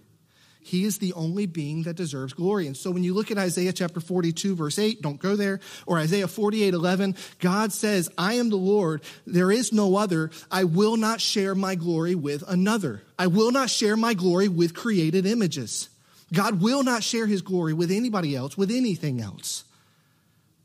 He 0.61 0.85
is 0.85 0.99
the 0.99 1.13
only 1.15 1.47
being 1.47 1.85
that 1.85 1.97
deserves 1.97 2.33
glory. 2.33 2.67
And 2.67 2.77
so 2.77 2.91
when 2.91 3.05
you 3.05 3.15
look 3.15 3.31
at 3.31 3.39
Isaiah 3.39 3.73
chapter 3.73 4.01
42, 4.01 4.55
verse 4.55 4.79
8, 4.79 5.01
don't 5.01 5.21
go 5.21 5.37
there, 5.37 5.61
or 5.87 5.99
Isaiah 5.99 6.29
48, 6.29 6.75
11, 6.75 7.17
God 7.39 7.73
says, 7.73 8.11
I 8.19 8.35
am 8.35 8.51
the 8.51 8.57
Lord. 8.57 9.03
There 9.27 9.51
is 9.51 9.73
no 9.73 9.97
other. 9.97 10.31
I 10.51 10.65
will 10.65 10.97
not 10.97 11.21
share 11.21 11.55
my 11.55 11.75
glory 11.75 12.15
with 12.15 12.45
another. 12.47 13.03
I 13.19 13.29
will 13.29 13.51
not 13.51 13.71
share 13.71 13.97
my 13.97 14.15
glory 14.15 14.49
with 14.49 14.75
created 14.75 15.25
images. 15.25 15.89
God 16.33 16.61
will 16.61 16.83
not 16.83 17.03
share 17.03 17.27
his 17.27 17.41
glory 17.41 17.73
with 17.73 17.91
anybody 17.91 18.37
else, 18.37 18.59
with 18.59 18.71
anything 18.71 19.21
else. 19.21 19.65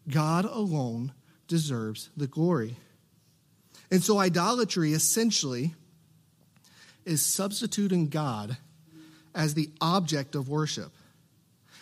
God 0.09 0.45
alone 0.45 1.13
deserves 1.47 2.09
the 2.17 2.27
glory. 2.27 2.75
And 3.89 4.03
so 4.03 4.17
idolatry 4.17 4.93
essentially 4.93 5.75
is 7.05 7.25
substituting 7.25 8.09
God 8.09 8.57
as 9.35 9.53
the 9.53 9.69
object 9.81 10.35
of 10.35 10.49
worship. 10.49 10.91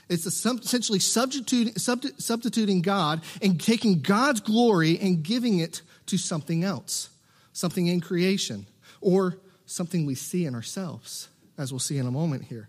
It's 0.10 0.26
essentially 0.26 1.00
substituting, 1.00 2.82
God 2.82 3.22
and 3.42 3.62
taking 3.62 4.02
God's 4.02 4.42
glory 4.42 5.00
and 5.00 5.24
giving 5.24 5.60
it 5.60 5.82
to 6.08 6.18
something 6.18 6.66
else, 6.66 7.10
something 7.54 7.88
in 7.88 8.02
creation, 8.02 8.66
or 9.00 9.38
something 9.66 10.06
we 10.06 10.16
see 10.16 10.46
in 10.46 10.54
ourselves, 10.54 11.30
as 11.58 11.72
we'll 11.72 11.80
see 11.80 11.98
in 11.98 12.08
a 12.08 12.12
moment 12.12 12.44
here. 12.44 12.68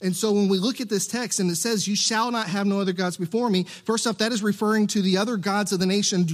And 0.00 0.14
so 0.14 0.30
when 0.30 0.48
we 0.48 0.58
look 0.58 0.80
at 0.80 0.88
this 0.88 1.06
text 1.08 1.40
and 1.40 1.50
it 1.50 1.56
says, 1.56 1.88
You 1.88 1.96
shall 1.96 2.30
not 2.30 2.48
have 2.48 2.66
no 2.66 2.80
other 2.80 2.92
gods 2.92 3.16
before 3.16 3.50
me, 3.50 3.64
first 3.84 4.06
off, 4.06 4.18
that 4.18 4.32
is 4.32 4.42
referring 4.42 4.86
to 4.88 5.02
the 5.02 5.16
other 5.16 5.36
gods 5.36 5.72
of 5.72 5.80
the 5.80 5.86
nation. 5.86 6.26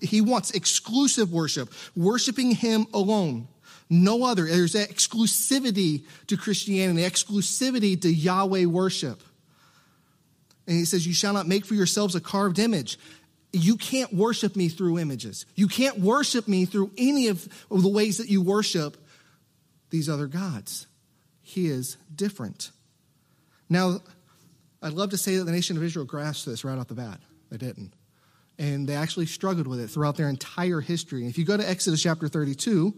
He 0.00 0.20
wants 0.20 0.52
exclusive 0.52 1.32
worship, 1.32 1.70
worshiping 1.94 2.52
him 2.52 2.86
alone. 2.94 3.48
No 3.90 4.24
other. 4.24 4.46
There's 4.46 4.74
exclusivity 4.74 6.04
to 6.28 6.36
Christianity, 6.36 7.02
exclusivity 7.02 8.00
to 8.00 8.12
Yahweh 8.12 8.64
worship. 8.64 9.22
And 10.66 10.76
he 10.76 10.84
says, 10.84 11.06
You 11.06 11.14
shall 11.14 11.32
not 11.32 11.46
make 11.46 11.64
for 11.64 11.74
yourselves 11.74 12.14
a 12.14 12.20
carved 12.20 12.58
image. 12.58 12.98
You 13.52 13.76
can't 13.76 14.12
worship 14.14 14.56
me 14.56 14.68
through 14.68 14.98
images. 14.98 15.44
You 15.54 15.68
can't 15.68 15.98
worship 15.98 16.48
me 16.48 16.64
through 16.64 16.90
any 16.96 17.28
of 17.28 17.46
the 17.70 17.88
ways 17.88 18.18
that 18.18 18.28
you 18.28 18.40
worship 18.40 18.96
these 19.90 20.08
other 20.08 20.26
gods. 20.26 20.86
He 21.42 21.66
is 21.66 21.98
different. 22.14 22.70
Now, 23.68 24.00
I'd 24.80 24.94
love 24.94 25.10
to 25.10 25.18
say 25.18 25.36
that 25.36 25.44
the 25.44 25.52
nation 25.52 25.76
of 25.76 25.82
Israel 25.82 26.06
grasped 26.06 26.46
this 26.46 26.64
right 26.64 26.78
off 26.78 26.88
the 26.88 26.94
bat. 26.94 27.20
They 27.50 27.58
didn't. 27.58 27.92
And 28.58 28.88
they 28.88 28.94
actually 28.94 29.26
struggled 29.26 29.66
with 29.66 29.80
it 29.80 29.88
throughout 29.88 30.16
their 30.16 30.28
entire 30.28 30.80
history. 30.80 31.20
And 31.20 31.30
if 31.30 31.36
you 31.36 31.44
go 31.44 31.56
to 31.56 31.68
Exodus 31.68 32.02
chapter 32.02 32.28
32, 32.28 32.94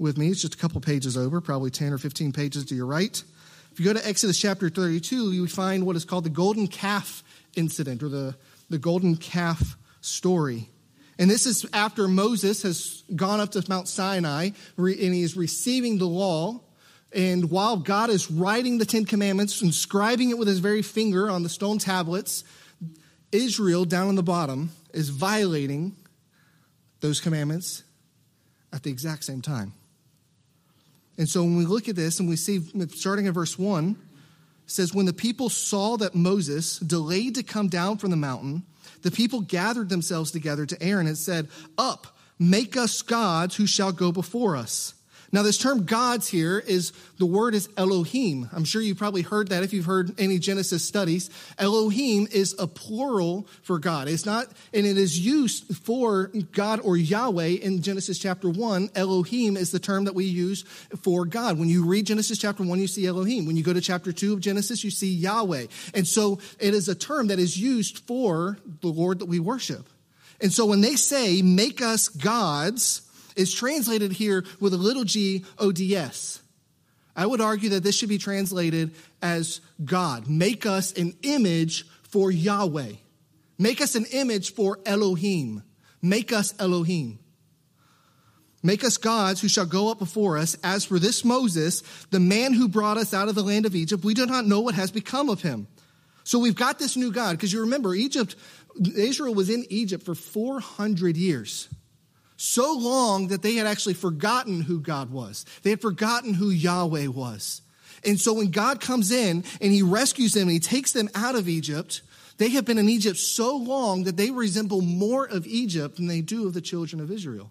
with 0.00 0.16
me. 0.16 0.28
It's 0.28 0.40
just 0.40 0.54
a 0.54 0.58
couple 0.58 0.80
pages 0.80 1.16
over, 1.16 1.40
probably 1.40 1.70
10 1.70 1.92
or 1.92 1.98
15 1.98 2.32
pages 2.32 2.64
to 2.66 2.74
your 2.74 2.86
right. 2.86 3.22
If 3.70 3.78
you 3.78 3.84
go 3.84 3.92
to 3.92 4.08
Exodus 4.08 4.38
chapter 4.38 4.68
32, 4.68 5.32
you 5.32 5.46
find 5.46 5.86
what 5.86 5.94
is 5.94 6.04
called 6.04 6.24
the 6.24 6.30
golden 6.30 6.66
calf 6.66 7.22
incident 7.54 8.02
or 8.02 8.08
the, 8.08 8.34
the 8.70 8.78
golden 8.78 9.16
calf 9.16 9.76
story. 10.00 10.70
And 11.18 11.30
this 11.30 11.44
is 11.44 11.66
after 11.74 12.08
Moses 12.08 12.62
has 12.62 13.04
gone 13.14 13.40
up 13.40 13.50
to 13.50 13.64
Mount 13.68 13.86
Sinai 13.86 14.50
and 14.78 15.14
he 15.14 15.22
is 15.22 15.36
receiving 15.36 15.98
the 15.98 16.06
law. 16.06 16.60
And 17.12 17.50
while 17.50 17.76
God 17.76 18.08
is 18.08 18.30
writing 18.30 18.78
the 18.78 18.86
Ten 18.86 19.04
Commandments, 19.04 19.60
inscribing 19.60 20.30
it 20.30 20.38
with 20.38 20.48
his 20.48 20.60
very 20.60 20.80
finger 20.80 21.28
on 21.28 21.42
the 21.42 21.48
stone 21.48 21.78
tablets, 21.78 22.42
Israel 23.32 23.84
down 23.84 24.08
on 24.08 24.14
the 24.14 24.22
bottom 24.22 24.70
is 24.94 25.10
violating 25.10 25.94
those 27.00 27.20
commandments 27.20 27.82
at 28.72 28.82
the 28.82 28.90
exact 28.90 29.24
same 29.24 29.42
time. 29.42 29.74
And 31.20 31.28
so 31.28 31.42
when 31.42 31.58
we 31.58 31.66
look 31.66 31.86
at 31.86 31.96
this 31.96 32.18
and 32.18 32.30
we 32.30 32.36
see, 32.36 32.62
starting 32.94 33.26
in 33.26 33.34
verse 33.34 33.58
1, 33.58 33.94
says, 34.64 34.94
When 34.94 35.04
the 35.04 35.12
people 35.12 35.50
saw 35.50 35.98
that 35.98 36.14
Moses 36.14 36.78
delayed 36.78 37.34
to 37.34 37.42
come 37.42 37.68
down 37.68 37.98
from 37.98 38.08
the 38.08 38.16
mountain, 38.16 38.62
the 39.02 39.10
people 39.10 39.42
gathered 39.42 39.90
themselves 39.90 40.30
together 40.30 40.64
to 40.64 40.82
Aaron 40.82 41.06
and 41.06 41.18
said, 41.18 41.48
Up, 41.76 42.16
make 42.38 42.74
us 42.74 43.02
gods 43.02 43.56
who 43.56 43.66
shall 43.66 43.92
go 43.92 44.12
before 44.12 44.56
us. 44.56 44.94
Now, 45.32 45.42
this 45.42 45.58
term 45.58 45.84
gods 45.84 46.26
here 46.26 46.58
is 46.58 46.92
the 47.18 47.26
word 47.26 47.54
is 47.54 47.68
Elohim. 47.76 48.48
I'm 48.52 48.64
sure 48.64 48.82
you've 48.82 48.98
probably 48.98 49.22
heard 49.22 49.48
that 49.48 49.62
if 49.62 49.72
you've 49.72 49.84
heard 49.84 50.18
any 50.18 50.40
Genesis 50.40 50.84
studies. 50.84 51.30
Elohim 51.56 52.26
is 52.32 52.56
a 52.58 52.66
plural 52.66 53.46
for 53.62 53.78
God. 53.78 54.08
It's 54.08 54.26
not, 54.26 54.48
and 54.74 54.84
it 54.84 54.98
is 54.98 55.18
used 55.18 55.76
for 55.76 56.32
God 56.52 56.80
or 56.82 56.96
Yahweh 56.96 57.58
in 57.62 57.80
Genesis 57.80 58.18
chapter 58.18 58.50
1. 58.50 58.90
Elohim 58.96 59.56
is 59.56 59.70
the 59.70 59.78
term 59.78 60.04
that 60.06 60.16
we 60.16 60.24
use 60.24 60.62
for 61.02 61.24
God. 61.24 61.58
When 61.60 61.68
you 61.68 61.86
read 61.86 62.06
Genesis 62.06 62.38
chapter 62.38 62.64
1, 62.64 62.80
you 62.80 62.88
see 62.88 63.06
Elohim. 63.06 63.46
When 63.46 63.56
you 63.56 63.62
go 63.62 63.72
to 63.72 63.80
chapter 63.80 64.12
2 64.12 64.32
of 64.32 64.40
Genesis, 64.40 64.82
you 64.82 64.90
see 64.90 65.14
Yahweh. 65.14 65.66
And 65.94 66.08
so 66.08 66.40
it 66.58 66.74
is 66.74 66.88
a 66.88 66.94
term 66.96 67.28
that 67.28 67.38
is 67.38 67.56
used 67.56 68.00
for 68.00 68.58
the 68.80 68.88
Lord 68.88 69.20
that 69.20 69.26
we 69.26 69.38
worship. 69.38 69.88
And 70.40 70.52
so 70.52 70.66
when 70.66 70.80
they 70.80 70.96
say, 70.96 71.42
make 71.42 71.82
us 71.82 72.08
gods, 72.08 73.02
is 73.36 73.52
translated 73.52 74.12
here 74.12 74.44
with 74.60 74.74
a 74.74 74.78
little 74.78 75.04
g 75.04 75.44
O 75.58 75.72
D 75.72 75.96
S. 75.96 76.40
I 77.16 77.26
would 77.26 77.40
argue 77.40 77.70
that 77.70 77.82
this 77.82 77.96
should 77.96 78.08
be 78.08 78.18
translated 78.18 78.92
as 79.20 79.60
God. 79.84 80.28
Make 80.28 80.64
us 80.64 80.92
an 80.92 81.14
image 81.22 81.86
for 82.02 82.30
Yahweh. 82.30 82.92
Make 83.58 83.80
us 83.80 83.94
an 83.94 84.06
image 84.12 84.54
for 84.54 84.78
Elohim. 84.86 85.62
Make 86.00 86.32
us 86.32 86.54
Elohim. 86.58 87.18
Make 88.62 88.84
us 88.84 88.96
gods 88.96 89.40
who 89.40 89.48
shall 89.48 89.66
go 89.66 89.90
up 89.90 89.98
before 89.98 90.38
us. 90.38 90.56
As 90.62 90.84
for 90.84 90.98
this 90.98 91.24
Moses, 91.24 91.82
the 92.10 92.20
man 92.20 92.52
who 92.52 92.68
brought 92.68 92.96
us 92.96 93.12
out 93.12 93.28
of 93.28 93.34
the 93.34 93.42
land 93.42 93.66
of 93.66 93.74
Egypt, 93.74 94.04
we 94.04 94.14
do 94.14 94.26
not 94.26 94.46
know 94.46 94.60
what 94.60 94.74
has 94.74 94.90
become 94.90 95.28
of 95.28 95.42
him. 95.42 95.66
So 96.24 96.38
we've 96.38 96.54
got 96.54 96.78
this 96.78 96.96
new 96.96 97.10
God, 97.10 97.32
because 97.32 97.52
you 97.52 97.62
remember, 97.62 97.94
Egypt, 97.94 98.36
Israel 98.94 99.34
was 99.34 99.50
in 99.50 99.64
Egypt 99.68 100.04
for 100.04 100.14
400 100.14 101.16
years 101.16 101.68
so 102.40 102.72
long 102.72 103.28
that 103.28 103.42
they 103.42 103.54
had 103.56 103.66
actually 103.66 103.94
forgotten 103.94 104.62
who 104.62 104.80
God 104.80 105.10
was. 105.10 105.44
They 105.62 105.70
had 105.70 105.82
forgotten 105.82 106.32
who 106.32 106.48
Yahweh 106.48 107.08
was. 107.08 107.60
And 108.02 108.18
so 108.18 108.32
when 108.32 108.50
God 108.50 108.80
comes 108.80 109.12
in 109.12 109.44
and 109.60 109.72
he 109.72 109.82
rescues 109.82 110.32
them 110.32 110.44
and 110.44 110.52
he 110.52 110.58
takes 110.58 110.92
them 110.92 111.10
out 111.14 111.34
of 111.34 111.50
Egypt, 111.50 112.00
they 112.38 112.48
have 112.50 112.64
been 112.64 112.78
in 112.78 112.88
Egypt 112.88 113.18
so 113.18 113.56
long 113.56 114.04
that 114.04 114.16
they 114.16 114.30
resemble 114.30 114.80
more 114.80 115.26
of 115.26 115.46
Egypt 115.46 115.96
than 115.96 116.06
they 116.06 116.22
do 116.22 116.46
of 116.46 116.54
the 116.54 116.62
children 116.62 117.02
of 117.02 117.10
Israel. 117.10 117.50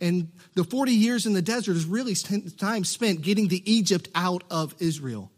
And 0.00 0.32
the 0.54 0.64
40 0.64 0.90
years 0.90 1.24
in 1.24 1.32
the 1.32 1.40
desert 1.40 1.76
is 1.76 1.84
really 1.84 2.14
time 2.58 2.82
spent 2.82 3.22
getting 3.22 3.46
the 3.46 3.62
Egypt 3.70 4.08
out 4.16 4.42
of 4.50 4.74
Israel. 4.80 5.30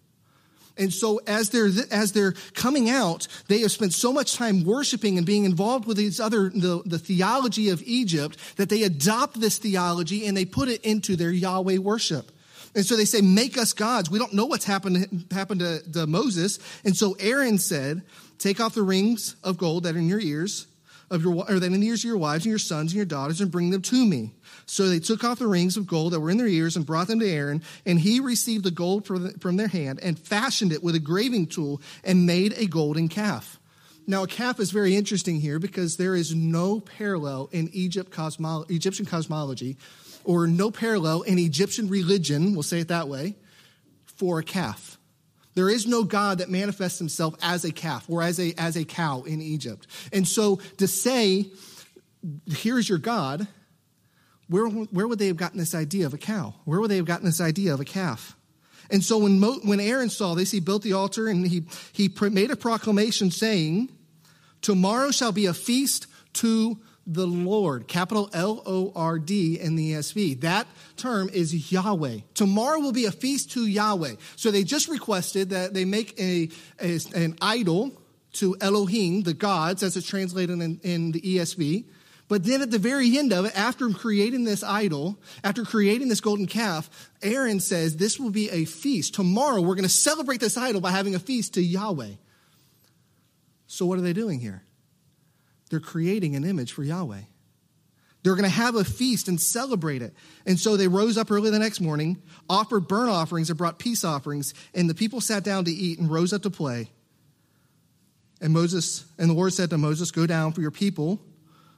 And 0.78 0.92
so 0.92 1.20
as 1.26 1.50
they're, 1.50 1.70
as 1.90 2.12
they're 2.12 2.34
coming 2.54 2.88
out, 2.88 3.26
they 3.48 3.60
have 3.60 3.72
spent 3.72 3.92
so 3.92 4.12
much 4.12 4.36
time 4.36 4.64
worshiping 4.64 5.18
and 5.18 5.26
being 5.26 5.44
involved 5.44 5.86
with 5.86 5.96
these 5.96 6.20
other, 6.20 6.50
the, 6.50 6.82
the 6.86 6.98
theology 6.98 7.68
of 7.70 7.82
Egypt 7.84 8.38
that 8.56 8.68
they 8.68 8.84
adopt 8.84 9.40
this 9.40 9.58
theology 9.58 10.26
and 10.26 10.36
they 10.36 10.44
put 10.44 10.68
it 10.68 10.80
into 10.84 11.16
their 11.16 11.32
Yahweh 11.32 11.78
worship. 11.78 12.30
And 12.76 12.86
so 12.86 12.96
they 12.96 13.06
say, 13.06 13.20
make 13.20 13.58
us 13.58 13.72
gods. 13.72 14.08
We 14.08 14.20
don't 14.20 14.34
know 14.34 14.46
what's 14.46 14.64
happened, 14.64 15.26
happened 15.32 15.60
to, 15.60 15.82
to 15.92 16.06
Moses. 16.06 16.60
And 16.84 16.96
so 16.96 17.16
Aaron 17.18 17.58
said, 17.58 18.02
take 18.38 18.60
off 18.60 18.74
the 18.74 18.82
rings 18.82 19.34
of 19.42 19.58
gold 19.58 19.82
that 19.82 19.96
are 19.96 19.98
in 19.98 20.08
your 20.08 20.20
ears 20.20 20.67
of 21.10 21.22
your, 21.22 21.34
or 21.48 21.58
that 21.58 21.72
in 21.72 21.80
the 21.80 21.86
ears 21.86 22.00
of 22.00 22.08
your 22.08 22.18
wives 22.18 22.44
and 22.44 22.50
your 22.50 22.58
sons 22.58 22.92
and 22.92 22.96
your 22.96 23.04
daughters 23.04 23.40
and 23.40 23.50
bring 23.50 23.70
them 23.70 23.82
to 23.82 24.04
me. 24.06 24.32
So 24.66 24.88
they 24.88 25.00
took 25.00 25.24
off 25.24 25.38
the 25.38 25.46
rings 25.46 25.76
of 25.76 25.86
gold 25.86 26.12
that 26.12 26.20
were 26.20 26.30
in 26.30 26.36
their 26.36 26.46
ears 26.46 26.76
and 26.76 26.84
brought 26.84 27.08
them 27.08 27.20
to 27.20 27.28
Aaron, 27.28 27.62
and 27.86 27.98
he 27.98 28.20
received 28.20 28.64
the 28.64 28.70
gold 28.70 29.06
from 29.06 29.56
their 29.56 29.68
hand 29.68 30.00
and 30.02 30.18
fashioned 30.18 30.72
it 30.72 30.82
with 30.82 30.94
a 30.94 31.00
graving 31.00 31.46
tool 31.46 31.80
and 32.04 32.26
made 32.26 32.52
a 32.56 32.66
golden 32.66 33.08
calf. 33.08 33.58
Now, 34.06 34.22
a 34.22 34.26
calf 34.26 34.58
is 34.58 34.70
very 34.70 34.96
interesting 34.96 35.40
here 35.40 35.58
because 35.58 35.96
there 35.96 36.14
is 36.14 36.34
no 36.34 36.80
parallel 36.80 37.50
in 37.52 37.68
Egypt 37.72 38.10
cosmo- 38.10 38.64
Egyptian 38.70 39.04
cosmology 39.04 39.76
or 40.24 40.46
no 40.46 40.70
parallel 40.70 41.22
in 41.22 41.38
Egyptian 41.38 41.88
religion, 41.88 42.54
we'll 42.54 42.62
say 42.62 42.80
it 42.80 42.88
that 42.88 43.08
way, 43.08 43.36
for 44.16 44.38
a 44.38 44.42
calf. 44.42 44.97
There 45.58 45.68
is 45.68 45.88
no 45.88 46.04
God 46.04 46.38
that 46.38 46.48
manifests 46.48 47.00
himself 47.00 47.34
as 47.42 47.64
a 47.64 47.72
calf 47.72 48.08
or 48.08 48.22
as 48.22 48.38
a, 48.38 48.54
as 48.56 48.76
a 48.76 48.84
cow 48.84 49.24
in 49.24 49.42
Egypt. 49.42 49.88
And 50.12 50.26
so 50.26 50.60
to 50.76 50.86
say, 50.86 51.50
here's 52.46 52.88
your 52.88 52.98
God, 52.98 53.48
where, 54.48 54.68
where 54.68 55.08
would 55.08 55.18
they 55.18 55.26
have 55.26 55.36
gotten 55.36 55.58
this 55.58 55.74
idea 55.74 56.06
of 56.06 56.14
a 56.14 56.16
cow? 56.16 56.54
Where 56.64 56.80
would 56.80 56.92
they 56.92 56.96
have 56.96 57.06
gotten 57.06 57.26
this 57.26 57.40
idea 57.40 57.74
of 57.74 57.80
a 57.80 57.84
calf? 57.84 58.36
And 58.88 59.02
so 59.02 59.18
when, 59.18 59.40
Mo, 59.40 59.54
when 59.64 59.80
Aaron 59.80 60.10
saw 60.10 60.36
this, 60.36 60.52
he 60.52 60.60
built 60.60 60.84
the 60.84 60.92
altar 60.92 61.26
and 61.26 61.44
he, 61.44 61.64
he 61.90 62.08
made 62.30 62.52
a 62.52 62.56
proclamation 62.56 63.32
saying, 63.32 63.88
Tomorrow 64.62 65.10
shall 65.10 65.32
be 65.32 65.46
a 65.46 65.54
feast 65.54 66.06
to 66.34 66.78
the 67.08 67.26
Lord, 67.26 67.88
capital 67.88 68.28
L 68.34 68.62
O 68.66 68.92
R 68.94 69.18
D 69.18 69.58
in 69.58 69.76
the 69.76 69.94
ESV. 69.94 70.42
That 70.42 70.66
term 70.96 71.30
is 71.32 71.72
Yahweh. 71.72 72.18
Tomorrow 72.34 72.80
will 72.80 72.92
be 72.92 73.06
a 73.06 73.10
feast 73.10 73.50
to 73.52 73.66
Yahweh. 73.66 74.16
So 74.36 74.50
they 74.50 74.62
just 74.62 74.88
requested 74.88 75.50
that 75.50 75.72
they 75.72 75.86
make 75.86 76.20
a, 76.20 76.50
a 76.80 77.00
an 77.14 77.36
idol 77.40 77.92
to 78.34 78.56
Elohim, 78.60 79.22
the 79.22 79.32
gods, 79.32 79.82
as 79.82 79.96
it's 79.96 80.06
translated 80.06 80.60
in, 80.60 80.80
in 80.82 81.12
the 81.12 81.20
ESV. 81.20 81.86
But 82.28 82.44
then 82.44 82.60
at 82.60 82.70
the 82.70 82.78
very 82.78 83.16
end 83.16 83.32
of 83.32 83.46
it, 83.46 83.58
after 83.58 83.88
creating 83.88 84.44
this 84.44 84.62
idol, 84.62 85.18
after 85.42 85.64
creating 85.64 86.08
this 86.08 86.20
golden 86.20 86.46
calf, 86.46 87.10
Aaron 87.22 87.58
says, 87.58 87.96
This 87.96 88.20
will 88.20 88.30
be 88.30 88.50
a 88.50 88.66
feast. 88.66 89.14
Tomorrow 89.14 89.62
we're 89.62 89.74
going 89.74 89.84
to 89.84 89.88
celebrate 89.88 90.40
this 90.40 90.58
idol 90.58 90.82
by 90.82 90.90
having 90.90 91.14
a 91.14 91.18
feast 91.18 91.54
to 91.54 91.62
Yahweh. 91.62 92.12
So 93.66 93.86
what 93.86 93.98
are 93.98 94.02
they 94.02 94.12
doing 94.12 94.40
here? 94.40 94.62
They're 95.68 95.80
creating 95.80 96.36
an 96.36 96.44
image 96.44 96.72
for 96.72 96.82
Yahweh. 96.82 97.22
They're 98.22 98.34
going 98.34 98.44
to 98.44 98.50
have 98.50 98.74
a 98.74 98.84
feast 98.84 99.28
and 99.28 99.40
celebrate 99.40 100.02
it. 100.02 100.12
And 100.44 100.58
so 100.58 100.76
they 100.76 100.88
rose 100.88 101.16
up 101.16 101.30
early 101.30 101.50
the 101.50 101.58
next 101.58 101.80
morning, 101.80 102.20
offered 102.50 102.88
burnt 102.88 103.10
offerings, 103.10 103.48
and 103.48 103.56
brought 103.58 103.78
peace 103.78 104.04
offerings, 104.04 104.54
and 104.74 104.90
the 104.90 104.94
people 104.94 105.20
sat 105.20 105.44
down 105.44 105.64
to 105.64 105.70
eat 105.70 105.98
and 105.98 106.10
rose 106.10 106.32
up 106.32 106.42
to 106.42 106.50
play. 106.50 106.90
And 108.40 108.52
Moses 108.52 109.04
and 109.18 109.30
the 109.30 109.34
Lord 109.34 109.52
said 109.52 109.70
to 109.70 109.78
Moses, 109.78 110.10
Go 110.10 110.26
down 110.26 110.52
for 110.52 110.60
your 110.60 110.70
people 110.70 111.20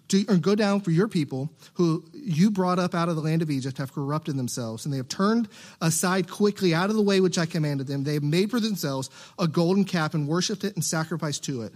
to, 0.09 0.25
or 0.29 0.37
go 0.37 0.55
down 0.55 0.81
for 0.81 0.91
your 0.91 1.09
people 1.09 1.51
who 1.75 2.05
you 2.13 2.51
brought 2.51 2.79
up 2.79 2.95
out 2.95 3.09
of 3.09 3.17
the 3.17 3.23
land 3.23 3.43
of 3.43 3.51
Egypt 3.51 3.79
have 3.79 3.93
corrupted 3.93 4.37
themselves, 4.37 4.85
and 4.85 4.93
they 4.93 4.99
have 4.99 5.09
turned 5.09 5.49
aside 5.81 6.29
quickly 6.29 6.75
out 6.75 6.91
of 6.91 6.97
the 6.97 7.03
way 7.03 7.21
which 7.21 7.39
I 7.39 7.47
commanded 7.47 7.87
them. 7.87 8.05
They 8.05 8.15
have 8.15 8.23
made 8.23 8.51
for 8.51 8.61
themselves 8.61 9.09
a 9.39 9.47
golden 9.47 9.85
calf 9.85 10.15
and 10.15 10.27
worshipped 10.27 10.65
it 10.65 10.75
and 10.75 10.85
sacrificed 10.85 11.45
to 11.45 11.63
it. 11.63 11.73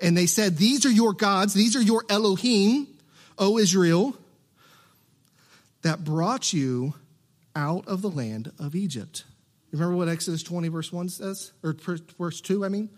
And 0.00 0.16
they 0.16 0.26
said, 0.26 0.56
These 0.56 0.86
are 0.86 0.90
your 0.90 1.12
gods, 1.12 1.54
these 1.54 1.76
are 1.76 1.82
your 1.82 2.04
Elohim, 2.08 2.86
O 3.38 3.58
Israel, 3.58 4.16
that 5.82 6.04
brought 6.04 6.52
you 6.52 6.94
out 7.54 7.86
of 7.88 8.02
the 8.02 8.10
land 8.10 8.52
of 8.58 8.74
Egypt. 8.74 9.24
Remember 9.72 9.96
what 9.96 10.08
Exodus 10.08 10.42
20, 10.42 10.68
verse 10.68 10.92
1 10.92 11.08
says? 11.08 11.52
Or 11.62 11.74
verse 12.18 12.40
2, 12.40 12.64
I 12.64 12.68
mean? 12.68 12.90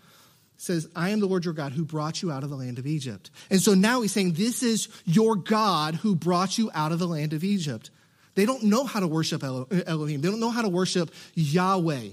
says, 0.61 0.89
I 0.95 1.09
am 1.09 1.19
the 1.19 1.25
Lord 1.25 1.45
your 1.45 1.53
God 1.53 1.71
who 1.71 1.85
brought 1.85 2.21
you 2.21 2.31
out 2.31 2.43
of 2.43 2.49
the 2.49 2.55
land 2.55 2.79
of 2.79 2.85
Egypt. 2.85 3.31
And 3.49 3.61
so 3.61 3.73
now 3.73 4.01
he's 4.01 4.11
saying, 4.11 4.33
This 4.33 4.61
is 4.61 4.89
your 5.05 5.35
God 5.35 5.95
who 5.95 6.15
brought 6.15 6.57
you 6.57 6.69
out 6.73 6.91
of 6.91 6.99
the 6.99 7.07
land 7.07 7.33
of 7.33 7.43
Egypt. 7.43 7.89
They 8.35 8.45
don't 8.45 8.63
know 8.63 8.83
how 8.83 8.99
to 8.99 9.07
worship 9.07 9.43
Elohim, 9.43 10.21
they 10.21 10.29
don't 10.29 10.39
know 10.39 10.51
how 10.51 10.61
to 10.61 10.69
worship 10.69 11.11
Yahweh. 11.33 12.09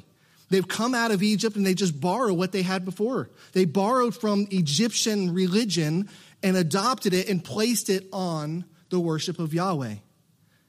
They've 0.48 0.66
come 0.66 0.94
out 0.94 1.10
of 1.10 1.22
Egypt 1.22 1.56
and 1.56 1.66
they 1.66 1.74
just 1.74 2.00
borrow 2.00 2.32
what 2.32 2.52
they 2.52 2.62
had 2.62 2.84
before. 2.84 3.30
They 3.52 3.64
borrowed 3.64 4.14
from 4.14 4.46
Egyptian 4.50 5.34
religion 5.34 6.08
and 6.42 6.56
adopted 6.56 7.14
it 7.14 7.28
and 7.28 7.44
placed 7.44 7.90
it 7.90 8.06
on 8.12 8.64
the 8.90 9.00
worship 9.00 9.38
of 9.38 9.52
Yahweh. 9.52 9.96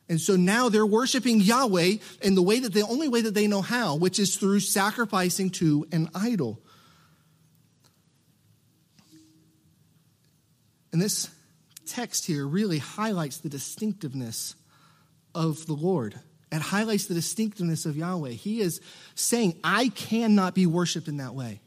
And 0.10 0.22
so 0.22 0.36
now 0.36 0.69
they're 0.69 0.86
worshiping 0.86 1.41
Yahweh 1.41 1.98
in 2.22 2.36
the 2.36 2.41
way 2.41 2.60
that 2.60 2.74
the 2.74 2.88
only 2.88 3.07
way 3.07 3.22
that 3.22 3.34
they 3.34 3.48
know 3.48 3.62
how, 3.62 3.96
which 3.96 4.19
is 4.19 4.38
through 4.38 4.62
sacrificing 4.62 5.50
to 5.51 5.86
an 5.91 6.10
idol. 6.15 6.60
And 10.91 11.01
this 11.01 11.29
text 11.86 12.25
here 12.25 12.48
really 12.48 12.79
highlights 12.79 13.38
the 13.38 13.50
distinctiveness 13.50 14.55
of 15.36 15.65
the 15.67 15.74
Lord. 15.74 16.19
It 16.51 16.62
highlights 16.62 17.08
the 17.08 17.13
distinctiveness 17.13 17.86
of 17.86 17.98
Yahweh. 17.98 18.32
He 18.32 18.62
is 18.62 18.80
saying, 19.16 19.60
I 19.63 19.89
cannot 19.89 20.56
be 20.56 20.66
worshiped 20.66 21.08
in 21.08 21.18
that 21.18 21.34
way. 21.34 21.62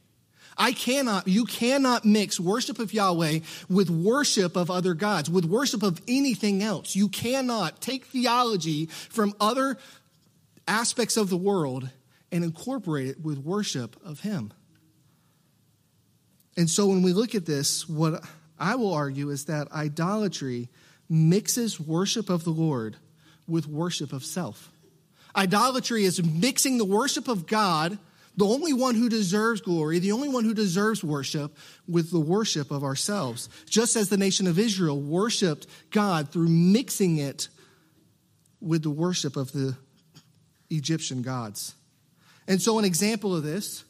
I 0.56 0.72
cannot, 0.72 1.26
you 1.26 1.44
cannot 1.44 2.04
mix 2.04 2.38
worship 2.38 2.78
of 2.78 2.92
Yahweh 2.92 3.40
with 3.68 3.88
worship 3.88 4.56
of 4.56 4.70
other 4.70 4.94
gods, 4.94 5.30
with 5.30 5.44
worship 5.44 5.82
of 5.82 6.00
anything 6.06 6.62
else. 6.62 6.94
You 6.94 7.08
cannot 7.08 7.80
take 7.80 8.06
theology 8.06 8.86
from 8.86 9.34
other 9.40 9.78
aspects 10.68 11.16
of 11.16 11.30
the 11.30 11.36
world 11.36 11.88
and 12.32 12.44
incorporate 12.44 13.08
it 13.08 13.20
with 13.22 13.38
worship 13.38 13.96
of 14.04 14.20
Him. 14.20 14.52
And 16.56 16.68
so 16.68 16.86
when 16.86 17.02
we 17.02 17.12
look 17.12 17.34
at 17.34 17.46
this, 17.46 17.88
what 17.88 18.22
I 18.58 18.74
will 18.74 18.92
argue 18.92 19.30
is 19.30 19.46
that 19.46 19.72
idolatry 19.72 20.68
mixes 21.08 21.80
worship 21.80 22.28
of 22.28 22.44
the 22.44 22.50
Lord 22.50 22.96
with 23.50 23.66
worship 23.66 24.12
of 24.12 24.24
self. 24.24 24.70
Idolatry 25.34 26.04
is 26.04 26.22
mixing 26.22 26.78
the 26.78 26.84
worship 26.84 27.28
of 27.28 27.46
God, 27.46 27.98
the 28.36 28.46
only 28.46 28.72
one 28.72 28.94
who 28.94 29.08
deserves 29.08 29.60
glory, 29.60 29.98
the 29.98 30.12
only 30.12 30.28
one 30.28 30.44
who 30.44 30.54
deserves 30.54 31.04
worship, 31.04 31.56
with 31.88 32.10
the 32.10 32.20
worship 32.20 32.70
of 32.70 32.82
ourselves. 32.82 33.48
Just 33.68 33.96
as 33.96 34.08
the 34.08 34.16
nation 34.16 34.46
of 34.46 34.58
Israel 34.58 35.00
worshiped 35.00 35.66
God 35.90 36.30
through 36.30 36.48
mixing 36.48 37.18
it 37.18 37.48
with 38.60 38.82
the 38.82 38.90
worship 38.90 39.36
of 39.36 39.52
the 39.52 39.76
Egyptian 40.70 41.22
gods. 41.22 41.74
And 42.46 42.60
so, 42.60 42.78
an 42.78 42.84
example 42.84 43.36
of 43.36 43.42
this 43.42 43.84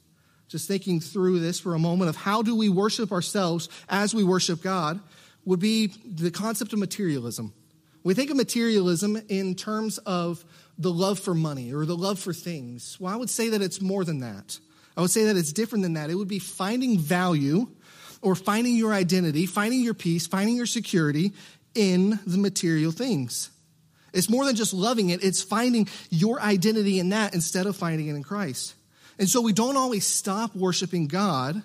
just 0.50 0.66
thinking 0.66 0.98
through 0.98 1.38
this 1.38 1.60
for 1.60 1.76
a 1.76 1.78
moment 1.78 2.08
of 2.08 2.16
how 2.16 2.42
do 2.42 2.56
we 2.56 2.68
worship 2.68 3.12
ourselves 3.12 3.68
as 3.88 4.12
we 4.12 4.24
worship 4.24 4.60
God 4.60 4.98
would 5.44 5.60
be 5.60 5.86
the 6.04 6.32
concept 6.32 6.72
of 6.72 6.80
materialism. 6.80 7.54
We 8.02 8.14
think 8.14 8.30
of 8.30 8.36
materialism 8.36 9.20
in 9.28 9.54
terms 9.54 9.98
of 9.98 10.44
the 10.78 10.90
love 10.90 11.18
for 11.18 11.34
money 11.34 11.72
or 11.74 11.84
the 11.84 11.96
love 11.96 12.18
for 12.18 12.32
things. 12.32 12.98
Well, 12.98 13.12
I 13.12 13.16
would 13.16 13.30
say 13.30 13.50
that 13.50 13.60
it's 13.60 13.80
more 13.80 14.04
than 14.04 14.20
that. 14.20 14.58
I 14.96 15.02
would 15.02 15.10
say 15.10 15.24
that 15.24 15.36
it's 15.36 15.52
different 15.52 15.82
than 15.82 15.94
that. 15.94 16.10
It 16.10 16.14
would 16.14 16.28
be 16.28 16.38
finding 16.38 16.98
value 16.98 17.68
or 18.22 18.34
finding 18.34 18.76
your 18.76 18.92
identity, 18.92 19.46
finding 19.46 19.80
your 19.80 19.94
peace, 19.94 20.26
finding 20.26 20.56
your 20.56 20.66
security 20.66 21.32
in 21.74 22.18
the 22.26 22.38
material 22.38 22.92
things. 22.92 23.50
It's 24.12 24.28
more 24.28 24.44
than 24.44 24.56
just 24.56 24.74
loving 24.74 25.10
it, 25.10 25.22
it's 25.22 25.42
finding 25.42 25.88
your 26.10 26.40
identity 26.40 26.98
in 26.98 27.10
that 27.10 27.34
instead 27.34 27.66
of 27.66 27.76
finding 27.76 28.08
it 28.08 28.16
in 28.16 28.22
Christ. 28.22 28.74
And 29.18 29.28
so 29.28 29.40
we 29.40 29.52
don't 29.52 29.76
always 29.76 30.06
stop 30.06 30.56
worshiping 30.56 31.06
God. 31.06 31.62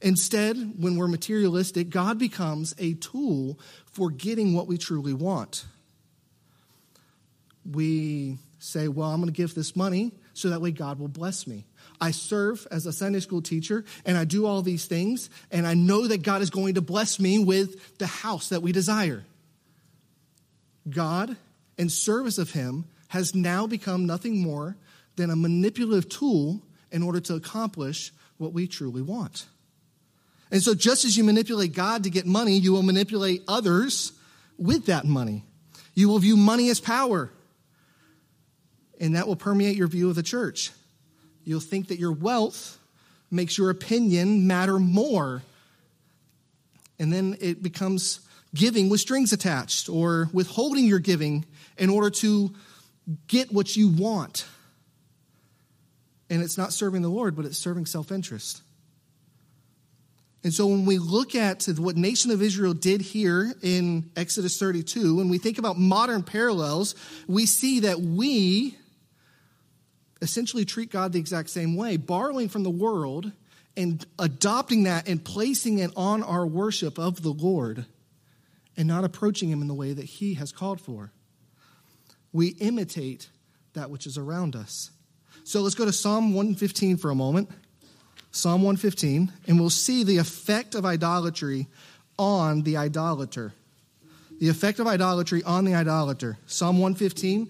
Instead, 0.00 0.74
when 0.78 0.96
we're 0.96 1.08
materialistic, 1.08 1.90
God 1.90 2.18
becomes 2.18 2.74
a 2.78 2.94
tool 2.94 3.58
for 3.92 4.10
getting 4.10 4.54
what 4.54 4.66
we 4.66 4.76
truly 4.76 5.14
want. 5.14 5.64
We 7.70 8.38
say, 8.58 8.88
Well, 8.88 9.10
I'm 9.10 9.20
going 9.20 9.32
to 9.32 9.36
give 9.36 9.54
this 9.54 9.76
money 9.76 10.12
so 10.32 10.50
that 10.50 10.60
way 10.60 10.70
God 10.70 10.98
will 10.98 11.08
bless 11.08 11.46
me. 11.46 11.64
I 12.00 12.10
serve 12.10 12.66
as 12.70 12.86
a 12.86 12.92
Sunday 12.92 13.20
school 13.20 13.42
teacher 13.42 13.84
and 14.04 14.16
I 14.16 14.24
do 14.24 14.46
all 14.46 14.62
these 14.62 14.86
things, 14.86 15.30
and 15.50 15.66
I 15.66 15.74
know 15.74 16.06
that 16.06 16.22
God 16.22 16.42
is 16.42 16.50
going 16.50 16.74
to 16.74 16.82
bless 16.82 17.20
me 17.20 17.38
with 17.38 17.98
the 17.98 18.06
house 18.06 18.48
that 18.48 18.62
we 18.62 18.72
desire. 18.72 19.24
God, 20.88 21.36
in 21.78 21.88
service 21.88 22.38
of 22.38 22.50
Him, 22.50 22.84
has 23.08 23.34
now 23.34 23.66
become 23.66 24.06
nothing 24.06 24.42
more 24.42 24.76
than 25.16 25.30
a 25.30 25.36
manipulative 25.36 26.08
tool 26.08 26.62
in 26.90 27.02
order 27.02 27.20
to 27.20 27.34
accomplish 27.34 28.12
what 28.38 28.52
we 28.52 28.66
truly 28.66 29.02
want. 29.02 29.46
And 30.50 30.62
so, 30.62 30.74
just 30.74 31.04
as 31.04 31.16
you 31.16 31.24
manipulate 31.24 31.74
God 31.74 32.04
to 32.04 32.10
get 32.10 32.26
money, 32.26 32.58
you 32.58 32.72
will 32.72 32.82
manipulate 32.82 33.42
others 33.48 34.12
with 34.58 34.86
that 34.86 35.04
money. 35.04 35.44
You 35.94 36.08
will 36.08 36.18
view 36.18 36.36
money 36.36 36.70
as 36.70 36.80
power, 36.80 37.32
and 39.00 39.16
that 39.16 39.26
will 39.26 39.36
permeate 39.36 39.76
your 39.76 39.88
view 39.88 40.08
of 40.08 40.14
the 40.14 40.22
church. 40.22 40.70
You'll 41.44 41.60
think 41.60 41.88
that 41.88 41.98
your 41.98 42.12
wealth 42.12 42.78
makes 43.30 43.58
your 43.58 43.70
opinion 43.70 44.46
matter 44.46 44.78
more. 44.78 45.42
And 46.98 47.12
then 47.12 47.36
it 47.40 47.62
becomes 47.62 48.20
giving 48.54 48.88
with 48.88 49.00
strings 49.00 49.32
attached 49.32 49.88
or 49.88 50.28
withholding 50.32 50.84
your 50.84 51.00
giving 51.00 51.44
in 51.76 51.90
order 51.90 52.08
to 52.10 52.54
get 53.26 53.52
what 53.52 53.76
you 53.76 53.88
want 53.88 54.46
and 56.30 56.42
it's 56.42 56.58
not 56.58 56.72
serving 56.72 57.02
the 57.02 57.08
Lord, 57.08 57.36
but 57.36 57.44
it's 57.44 57.58
serving 57.58 57.86
self 57.86 58.10
interest. 58.10 58.62
And 60.42 60.52
so 60.52 60.66
when 60.66 60.84
we 60.84 60.98
look 60.98 61.34
at 61.34 61.64
what 61.78 61.96
nation 61.96 62.30
of 62.30 62.42
Israel 62.42 62.74
did 62.74 63.00
here 63.00 63.54
in 63.62 64.10
Exodus 64.14 64.58
32, 64.58 65.16
when 65.16 65.30
we 65.30 65.38
think 65.38 65.58
about 65.58 65.78
modern 65.78 66.22
parallels, 66.22 66.94
we 67.26 67.46
see 67.46 67.80
that 67.80 68.00
we 68.00 68.76
essentially 70.22 70.64
treat 70.64 70.90
God 70.90 71.12
the 71.12 71.18
exact 71.18 71.50
same 71.50 71.76
way, 71.76 71.96
borrowing 71.96 72.48
from 72.48 72.62
the 72.62 72.70
world 72.70 73.32
and 73.76 74.04
adopting 74.18 74.84
that 74.84 75.08
and 75.08 75.22
placing 75.24 75.78
it 75.78 75.90
on 75.96 76.22
our 76.22 76.46
worship 76.46 76.98
of 76.98 77.22
the 77.22 77.32
Lord 77.32 77.86
and 78.76 78.88
not 78.88 79.04
approaching 79.04 79.50
him 79.50 79.60
in 79.60 79.68
the 79.68 79.74
way 79.74 79.92
that 79.92 80.04
he 80.04 80.34
has 80.34 80.52
called 80.52 80.80
for. 80.80 81.12
We 82.32 82.48
imitate 82.48 83.28
that 83.74 83.90
which 83.90 84.06
is 84.06 84.18
around 84.18 84.56
us. 84.56 84.90
So 85.44 85.60
let's 85.60 85.74
go 85.74 85.84
to 85.84 85.92
Psalm 85.92 86.34
115 86.34 86.96
for 86.96 87.10
a 87.10 87.14
moment. 87.14 87.50
Psalm 88.30 88.62
115, 88.62 89.32
and 89.46 89.60
we'll 89.60 89.70
see 89.70 90.02
the 90.02 90.18
effect 90.18 90.74
of 90.74 90.84
idolatry 90.84 91.68
on 92.18 92.62
the 92.62 92.76
idolater. 92.76 93.52
The 94.40 94.48
effect 94.48 94.80
of 94.80 94.88
idolatry 94.88 95.44
on 95.44 95.64
the 95.64 95.74
idolater. 95.74 96.36
Psalm 96.46 96.78
115. 96.78 97.48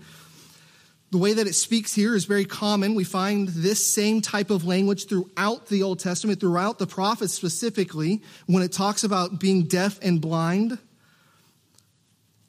The 1.15 1.19
way 1.19 1.33
that 1.35 1.47
it 1.47 1.55
speaks 1.55 1.95
here 1.95 2.17
is 2.17 2.25
very 2.25 2.45
common. 2.45 2.97
We 2.97 3.05
find 3.05 3.47
this 3.47 3.87
same 3.87 4.21
type 4.21 4.51
of 4.51 4.65
language 4.65 5.07
throughout 5.07 5.69
the 5.69 5.85
Old 5.85 6.01
Testament, 6.01 6.41
throughout 6.41 6.81
the 6.81 6.89
prophets 6.89 7.33
specifically, 7.33 8.21
when 8.47 8.65
it 8.65 8.73
talks 8.73 9.05
about 9.05 9.39
being 9.39 9.63
deaf 9.63 9.97
and 10.03 10.21
blind. 10.21 10.77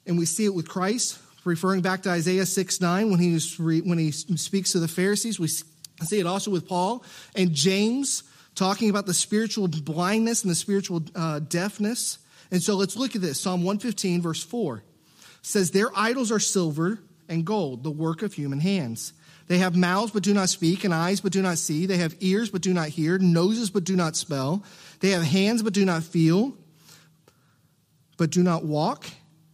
And 0.04 0.18
we 0.18 0.26
see 0.26 0.46
it 0.46 0.52
with 0.52 0.68
Christ 0.68 1.20
referring 1.44 1.80
back 1.80 2.02
to 2.02 2.10
Isaiah 2.10 2.44
6 2.44 2.80
9 2.80 3.08
when 3.08 3.20
he, 3.20 3.38
re, 3.60 3.82
when 3.82 3.98
he 3.98 4.10
speaks 4.10 4.72
to 4.72 4.80
the 4.80 4.88
Pharisees. 4.88 5.38
We 5.38 5.46
see 5.46 6.18
it 6.18 6.26
also 6.26 6.50
with 6.50 6.66
Paul 6.66 7.04
and 7.36 7.52
James 7.52 8.24
talking 8.56 8.90
about 8.90 9.06
the 9.06 9.14
spiritual 9.14 9.68
blindness 9.68 10.42
and 10.42 10.50
the 10.50 10.56
spiritual 10.56 11.04
uh, 11.14 11.38
deafness. 11.38 12.18
And 12.50 12.60
so 12.60 12.74
let's 12.74 12.96
look 12.96 13.14
at 13.14 13.22
this. 13.22 13.40
Psalm 13.40 13.62
115, 13.62 14.22
verse 14.22 14.42
4 14.42 14.82
says, 15.42 15.70
Their 15.70 15.96
idols 15.96 16.32
are 16.32 16.40
silver 16.40 16.98
and 17.28 17.44
gold, 17.44 17.82
the 17.82 17.90
work 17.90 18.22
of 18.22 18.34
human 18.34 18.60
hands. 18.60 19.12
They 19.48 19.58
have 19.58 19.76
mouths 19.76 20.12
but 20.12 20.22
do 20.22 20.34
not 20.34 20.48
speak, 20.48 20.84
and 20.84 20.92
eyes 20.92 21.20
but 21.20 21.32
do 21.32 21.42
not 21.42 21.58
see. 21.58 21.86
They 21.86 21.98
have 21.98 22.16
ears 22.20 22.50
but 22.50 22.62
do 22.62 22.74
not 22.74 22.88
hear, 22.88 23.18
noses 23.18 23.70
but 23.70 23.84
do 23.84 23.96
not 23.96 24.16
smell. 24.16 24.64
They 25.00 25.10
have 25.10 25.22
hands 25.22 25.62
but 25.62 25.72
do 25.72 25.84
not 25.84 26.02
feel, 26.02 26.54
but 28.16 28.30
do 28.30 28.42
not 28.42 28.64
walk, 28.64 29.06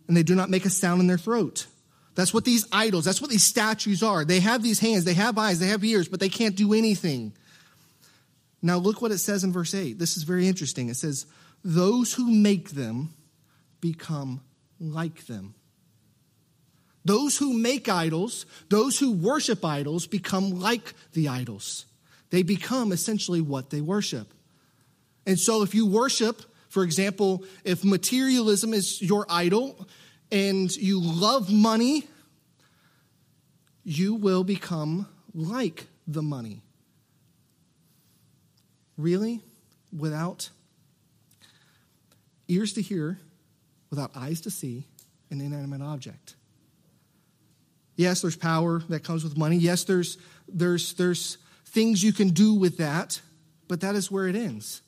and 0.08 0.16
they 0.16 0.22
do 0.22 0.34
not 0.34 0.50
make 0.50 0.64
a 0.64 0.70
sound 0.70 1.00
in 1.00 1.06
their 1.06 1.18
throat. 1.18 1.66
That's 2.14 2.34
what 2.34 2.44
these 2.44 2.66
idols, 2.72 3.04
that's 3.04 3.20
what 3.20 3.30
these 3.30 3.44
statues 3.44 4.02
are. 4.02 4.24
They 4.24 4.40
have 4.40 4.62
these 4.62 4.80
hands, 4.80 5.04
they 5.04 5.14
have 5.14 5.38
eyes, 5.38 5.58
they 5.58 5.68
have 5.68 5.84
ears, 5.84 6.08
but 6.08 6.20
they 6.20 6.28
can't 6.28 6.56
do 6.56 6.72
anything. 6.74 7.32
Now, 8.62 8.76
look 8.76 9.02
what 9.02 9.10
it 9.10 9.18
says 9.18 9.44
in 9.44 9.52
verse 9.52 9.74
8. 9.74 9.98
This 9.98 10.16
is 10.16 10.22
very 10.22 10.46
interesting. 10.46 10.88
It 10.88 10.96
says, 10.96 11.26
Those 11.64 12.14
who 12.14 12.30
make 12.30 12.70
them 12.70 13.14
become 13.80 14.40
like 14.78 15.26
them. 15.26 15.54
Those 17.04 17.36
who 17.38 17.52
make 17.52 17.88
idols, 17.88 18.46
those 18.68 18.98
who 18.98 19.12
worship 19.12 19.64
idols, 19.64 20.06
become 20.06 20.60
like 20.60 20.94
the 21.12 21.28
idols. 21.28 21.86
They 22.30 22.42
become 22.42 22.92
essentially 22.92 23.40
what 23.40 23.70
they 23.70 23.80
worship. 23.80 24.32
And 25.26 25.38
so, 25.38 25.62
if 25.62 25.74
you 25.74 25.86
worship, 25.86 26.42
for 26.68 26.84
example, 26.84 27.44
if 27.64 27.84
materialism 27.84 28.72
is 28.72 29.02
your 29.02 29.26
idol 29.28 29.86
and 30.30 30.74
you 30.74 31.00
love 31.00 31.52
money, 31.52 32.08
you 33.84 34.14
will 34.14 34.44
become 34.44 35.06
like 35.34 35.86
the 36.06 36.22
money. 36.22 36.62
Really? 38.96 39.40
Without 39.96 40.50
ears 42.48 42.72
to 42.74 42.82
hear, 42.82 43.18
without 43.90 44.10
eyes 44.16 44.40
to 44.42 44.50
see, 44.50 44.86
an 45.30 45.40
inanimate 45.40 45.82
object. 45.82 46.34
Yes, 48.02 48.22
there's 48.22 48.36
power 48.36 48.82
that 48.88 49.04
comes 49.04 49.22
with 49.24 49.36
money. 49.36 49.56
Yes, 49.56 49.84
there's, 49.84 50.18
there's, 50.48 50.94
there's 50.94 51.38
things 51.66 52.02
you 52.02 52.12
can 52.12 52.30
do 52.30 52.54
with 52.54 52.78
that, 52.78 53.20
but 53.68 53.80
that 53.80 53.94
is 53.94 54.10
where 54.10 54.26
it 54.26 54.36
ends. 54.36 54.82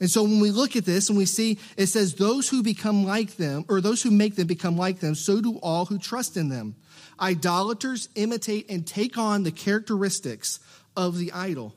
And 0.00 0.10
so 0.10 0.24
when 0.24 0.40
we 0.40 0.50
look 0.50 0.74
at 0.74 0.84
this 0.84 1.08
and 1.08 1.16
we 1.16 1.26
see 1.26 1.58
it 1.76 1.86
says, 1.86 2.14
those 2.14 2.48
who 2.48 2.64
become 2.64 3.04
like 3.04 3.36
them, 3.36 3.64
or 3.68 3.80
those 3.80 4.02
who 4.02 4.10
make 4.10 4.34
them 4.34 4.48
become 4.48 4.76
like 4.76 4.98
them, 4.98 5.14
so 5.14 5.40
do 5.40 5.58
all 5.58 5.84
who 5.84 5.98
trust 5.98 6.36
in 6.36 6.48
them. 6.48 6.74
Idolaters 7.20 8.08
imitate 8.16 8.68
and 8.68 8.84
take 8.84 9.16
on 9.16 9.44
the 9.44 9.52
characteristics 9.52 10.58
of 10.96 11.18
the 11.18 11.30
idol. 11.32 11.76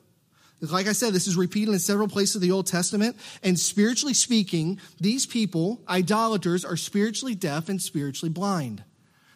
Like 0.61 0.87
I 0.87 0.93
said, 0.93 1.13
this 1.13 1.27
is 1.27 1.37
repeated 1.37 1.73
in 1.73 1.79
several 1.79 2.07
places 2.07 2.37
of 2.37 2.41
the 2.41 2.51
Old 2.51 2.65
Testament. 2.65 3.15
And 3.43 3.59
spiritually 3.59 4.15
speaking, 4.15 4.79
these 4.99 5.27
people, 5.27 5.81
idolaters, 5.87 6.65
are 6.65 6.77
spiritually 6.77 7.35
deaf 7.35 7.69
and 7.69 7.79
spiritually 7.79 8.31
blind. 8.31 8.83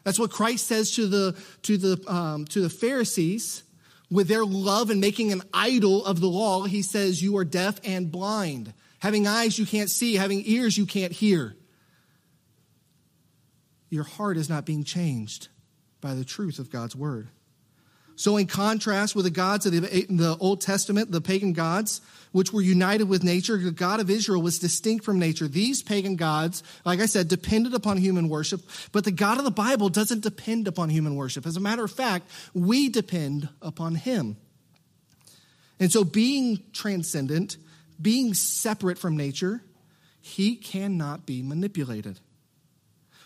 That's 0.09 0.17
what 0.17 0.31
Christ 0.31 0.65
says 0.65 0.89
to 0.95 1.05
the, 1.05 1.35
to 1.61 1.77
the, 1.77 2.11
um, 2.11 2.45
to 2.45 2.61
the 2.61 2.69
Pharisees 2.69 3.61
with 4.09 4.27
their 4.27 4.43
love 4.43 4.89
and 4.89 4.99
making 4.99 5.31
an 5.31 5.43
idol 5.53 6.03
of 6.03 6.19
the 6.19 6.27
law. 6.27 6.63
He 6.63 6.81
says, 6.81 7.21
You 7.21 7.37
are 7.37 7.45
deaf 7.45 7.79
and 7.83 8.11
blind. 8.11 8.73
Having 9.01 9.27
eyes 9.27 9.59
you 9.59 9.67
can't 9.67 9.87
see, 9.87 10.15
having 10.15 10.41
ears 10.47 10.79
you 10.79 10.87
can't 10.87 11.11
hear. 11.11 11.55
Your 13.91 14.03
heart 14.03 14.37
is 14.37 14.49
not 14.49 14.65
being 14.65 14.83
changed 14.83 15.49
by 16.01 16.15
the 16.15 16.25
truth 16.25 16.57
of 16.57 16.71
God's 16.71 16.95
word. 16.95 17.27
So, 18.19 18.35
in 18.35 18.47
contrast 18.47 19.15
with 19.15 19.23
the 19.23 19.31
gods 19.31 19.65
of 19.65 19.71
the, 19.71 20.37
Old 20.41 20.59
Testament, 20.59 21.09
the 21.09 21.21
pagan 21.21 21.53
gods, 21.53 22.01
which 22.33 22.51
were 22.51 22.61
united 22.61 23.07
with 23.07 23.23
nature, 23.23 23.55
the 23.55 23.71
God 23.71 24.01
of 24.01 24.09
Israel 24.09 24.41
was 24.41 24.59
distinct 24.59 25.05
from 25.05 25.19
nature. 25.19 25.47
These 25.47 25.83
pagan 25.83 26.17
gods, 26.17 26.61
like 26.83 26.99
I 26.99 27.05
said, 27.05 27.29
depended 27.29 27.73
upon 27.73 27.95
human 27.95 28.27
worship, 28.27 28.59
but 28.91 29.05
the 29.05 29.11
God 29.11 29.37
of 29.37 29.45
the 29.45 29.51
Bible 29.51 29.87
doesn't 29.87 30.21
depend 30.21 30.67
upon 30.67 30.89
human 30.89 31.15
worship. 31.15 31.45
As 31.45 31.55
a 31.55 31.61
matter 31.61 31.85
of 31.85 31.91
fact, 31.91 32.29
we 32.53 32.89
depend 32.89 33.47
upon 33.61 33.95
Him. 33.95 34.35
And 35.79 35.89
so, 35.89 36.03
being 36.03 36.59
transcendent, 36.73 37.55
being 38.01 38.33
separate 38.33 38.97
from 38.97 39.15
nature, 39.15 39.63
He 40.19 40.57
cannot 40.57 41.25
be 41.25 41.41
manipulated. 41.41 42.19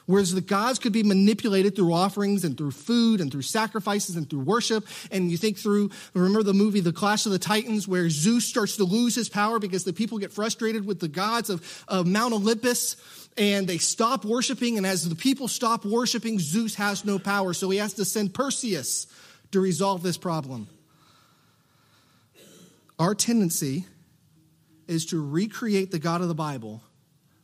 Whereas 0.05 0.33
the 0.33 0.41
gods 0.41 0.79
could 0.79 0.91
be 0.91 1.03
manipulated 1.03 1.75
through 1.75 1.93
offerings 1.93 2.43
and 2.43 2.57
through 2.57 2.71
food 2.71 3.21
and 3.21 3.31
through 3.31 3.43
sacrifices 3.43 4.15
and 4.15 4.29
through 4.29 4.41
worship. 4.41 4.85
And 5.11 5.31
you 5.31 5.37
think 5.37 5.57
through, 5.57 5.91
remember 6.13 6.43
the 6.43 6.53
movie 6.53 6.81
The 6.81 6.91
Clash 6.91 7.25
of 7.25 7.31
the 7.31 7.39
Titans, 7.39 7.87
where 7.87 8.09
Zeus 8.09 8.45
starts 8.45 8.75
to 8.77 8.83
lose 8.83 9.15
his 9.15 9.29
power 9.29 9.59
because 9.59 9.85
the 9.85 9.93
people 9.93 10.17
get 10.17 10.33
frustrated 10.33 10.85
with 10.85 10.99
the 10.99 11.07
gods 11.07 11.49
of, 11.49 11.85
of 11.87 12.05
Mount 12.05 12.33
Olympus 12.33 12.97
and 13.37 13.67
they 13.67 13.77
stop 13.77 14.25
worshiping. 14.25 14.77
And 14.77 14.85
as 14.85 15.07
the 15.07 15.15
people 15.15 15.47
stop 15.47 15.85
worshiping, 15.85 16.39
Zeus 16.39 16.75
has 16.75 17.05
no 17.05 17.17
power. 17.17 17.53
So 17.53 17.69
he 17.69 17.77
has 17.77 17.93
to 17.93 18.05
send 18.05 18.33
Perseus 18.33 19.07
to 19.51 19.59
resolve 19.59 20.03
this 20.03 20.17
problem. 20.17 20.67
Our 22.99 23.15
tendency 23.15 23.85
is 24.87 25.05
to 25.07 25.25
recreate 25.25 25.91
the 25.91 25.99
God 25.99 26.21
of 26.21 26.27
the 26.27 26.35
Bible 26.35 26.83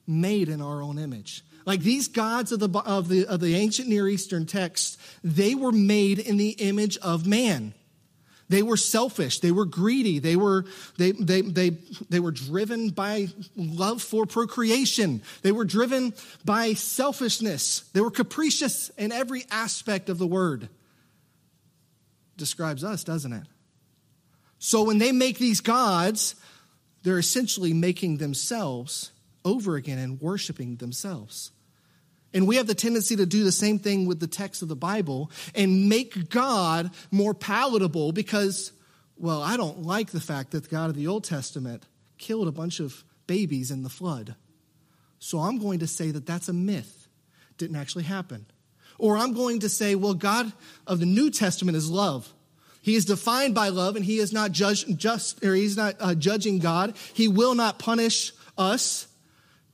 made 0.06 0.50
in 0.50 0.62
our 0.62 0.82
own 0.82 1.00
image. 1.00 1.44
Like 1.66 1.82
these 1.82 2.08
gods 2.08 2.52
of 2.52 2.60
the, 2.60 2.80
of 2.80 3.10
the, 3.10 3.26
of 3.26 3.40
the 3.40 3.56
ancient 3.56 3.88
Near 3.88 4.08
Eastern 4.08 4.46
texts, 4.46 4.98
they 5.24 5.56
were 5.56 5.72
made 5.72 6.20
in 6.20 6.38
the 6.38 6.50
image 6.52 6.98
of 6.98 7.28
man. 7.28 7.74
They 8.50 8.64
were 8.64 8.78
selfish. 8.78 9.40
They 9.40 9.52
were 9.52 9.66
greedy. 9.66 10.18
They 10.18 10.36
were, 10.36 10.66
they, 10.98 11.12
they, 11.12 11.42
they, 11.42 11.70
they 12.10 12.20
were 12.20 12.32
driven 12.32 12.90
by 12.90 13.28
love 13.56 14.02
for 14.02 14.26
procreation. 14.26 15.22
They 15.44 15.52
were 15.52 15.66
driven 15.66 16.16
by 16.44 16.74
selfishness. 16.74 17.82
They 17.94 18.02
were 18.02 18.10
capricious 18.10 18.90
in 18.98 19.12
every 19.12 19.46
aspect 19.52 20.10
of 20.10 20.18
the 20.18 20.26
word. 20.26 20.68
Describes 22.38 22.84
us, 22.84 23.04
doesn't 23.04 23.34
it? 23.34 23.44
So 24.58 24.84
when 24.84 24.98
they 24.98 25.12
make 25.12 25.38
these 25.38 25.62
gods, 25.62 26.36
they're 27.04 27.20
essentially 27.20 27.74
making 27.74 28.18
themselves 28.18 29.12
over 29.50 29.76
again 29.76 29.98
and 29.98 30.22
worshiping 30.22 30.78
themselves. 30.78 31.52
And 32.34 32.48
we 32.48 32.58
have 32.58 32.68
the 32.68 32.76
tendency 32.76 33.16
to 33.16 33.26
do 33.26 33.44
the 33.44 33.52
same 33.52 33.80
thing 33.80 34.06
with 34.06 34.20
the 34.20 34.28
text 34.28 34.62
of 34.62 34.68
the 34.68 34.76
Bible 34.76 35.32
and 35.56 35.90
make 35.90 36.30
God 36.30 36.92
more 37.12 37.34
palatable 37.34 38.12
because, 38.12 38.72
well, 39.18 39.42
I 39.42 39.58
don't 39.58 39.84
like 39.84 40.12
the 40.12 40.22
fact 40.22 40.52
that 40.52 40.64
the 40.64 40.70
God 40.70 40.92
of 40.92 40.96
the 40.96 41.08
Old 41.08 41.24
Testament 41.24 41.86
killed 42.18 42.48
a 42.48 42.52
bunch 42.52 42.80
of 42.80 43.04
babies 43.26 43.72
in 43.72 43.84
the 43.84 43.90
flood. 43.90 44.36
So 45.18 45.40
I'm 45.40 45.58
going 45.58 45.80
to 45.80 45.88
say 45.88 46.12
that 46.12 46.26
that's 46.26 46.50
a 46.50 46.54
myth. 46.54 47.08
Didn't 47.58 47.76
actually 47.76 48.04
happen. 48.04 48.46
Or 49.00 49.18
I'm 49.18 49.34
going 49.34 49.60
to 49.62 49.70
say, 49.70 49.96
well, 49.96 50.14
God 50.14 50.52
of 50.86 51.00
the 51.00 51.06
New 51.06 51.32
Testament 51.32 51.78
is 51.78 51.90
love. 51.90 52.32
He 52.82 52.96
is 52.96 53.06
defined 53.06 53.56
by 53.56 53.70
love 53.70 53.96
and 53.96 54.06
he 54.06 54.20
is 54.20 54.32
not 54.32 54.52
judge, 54.52 54.86
just, 54.98 55.44
or 55.44 55.56
he's 55.56 55.76
not 55.76 55.96
uh, 56.00 56.16
judging 56.16 56.60
God. 56.60 56.96
He 57.14 57.28
will 57.28 57.56
not 57.56 57.80
punish 57.80 58.34
us 58.58 59.08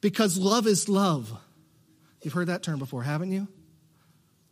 because 0.05 0.37
love 0.37 0.67
is 0.67 0.87
love. 0.87 1.35
You've 2.21 2.35
heard 2.35 2.45
that 2.45 2.61
term 2.61 2.77
before, 2.77 3.01
haven't 3.01 3.31
you? 3.31 3.47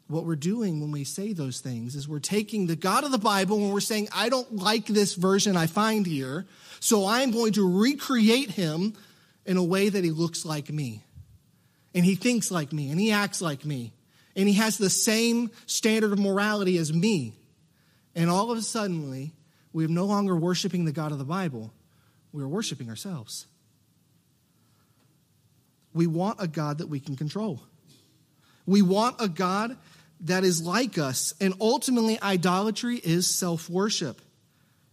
What 0.08 0.26
we're 0.26 0.36
doing 0.36 0.82
when 0.82 0.90
we 0.90 1.04
say 1.04 1.32
those 1.32 1.60
things 1.60 1.94
is 1.94 2.08
we're 2.08 2.18
taking 2.18 2.66
the 2.66 2.76
God 2.76 3.04
of 3.04 3.12
the 3.12 3.20
Bible 3.20 3.58
and 3.58 3.72
we're 3.72 3.80
saying, 3.80 4.08
I 4.16 4.30
don't 4.30 4.56
like 4.56 4.88
this 4.88 5.14
version 5.14 5.56
I 5.56 5.68
find 5.68 6.08
here, 6.08 6.48
so 6.80 7.06
I'm 7.06 7.30
going 7.30 7.54
to 7.54 7.82
recreate 7.82 8.50
him 8.50 8.96
in 9.46 9.58
a 9.58 9.64
way 9.64 9.90
that 9.90 10.04
he 10.04 10.10
looks 10.10 10.44
like 10.44 10.72
me. 10.72 11.04
And 11.94 12.04
he 12.04 12.16
thinks 12.16 12.50
like 12.50 12.74
me, 12.74 12.90
and 12.90 13.00
he 13.00 13.12
acts 13.12 13.40
like 13.40 13.64
me, 13.64 13.94
and 14.36 14.48
he 14.48 14.56
has 14.56 14.80
the 14.80 14.90
same 14.90 15.52
standard 15.68 16.14
of 16.14 16.18
morality 16.18 16.80
as 16.80 16.92
me. 16.92 17.36
And 18.16 18.28
all 18.28 18.50
of 18.50 18.58
a 18.58 18.64
sudden, 18.64 19.32
we 19.72 19.86
are 19.86 19.88
no 19.88 20.06
longer 20.06 20.36
worshiping 20.36 20.86
the 20.86 20.92
God 20.92 21.12
of 21.12 21.20
the 21.20 21.26
Bible, 21.26 21.72
we 22.32 22.42
are 22.42 22.48
worshiping 22.48 22.90
ourselves. 22.90 23.46
We 25.94 26.08
want 26.08 26.42
a 26.42 26.48
God 26.48 26.80
that 26.80 26.88
we 26.88 27.00
can 27.00 27.16
control. 27.16 27.62
We 28.66 28.82
want 28.82 29.18
a 29.20 29.28
God 29.28 29.78
that 30.22 30.44
is 30.44 30.62
like 30.62 30.98
us. 30.98 31.34
And 31.40 31.54
ultimately, 31.60 32.22
idolatry 32.22 32.98
is 32.98 33.28
self 33.28 33.70
worship. 33.70 34.22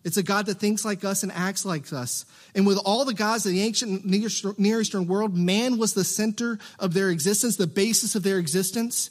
It's 0.03 0.17
a 0.17 0.23
God 0.23 0.47
that 0.47 0.59
thinks 0.59 0.85
like 0.85 1.05
us 1.05 1.23
and 1.23 1.31
acts 1.31 1.65
like 1.65 1.93
us. 1.93 2.25
And 2.55 2.67
with 2.67 2.79
all 2.85 3.05
the 3.05 3.15
gods 3.15 3.45
of 3.45 3.53
the 3.53 3.63
ancient 3.63 4.05
Near 4.05 4.81
Eastern 4.81 5.07
world, 5.07 5.37
man 5.37 5.79
was 5.79 5.93
the 5.93 6.05
center 6.05 6.59
of 6.79 6.95
their 6.95 7.11
existence, 7.11 7.57
the 7.57 7.67
basis 7.67 8.15
of 8.15 8.23
their 8.23 8.39
existence. 8.39 9.11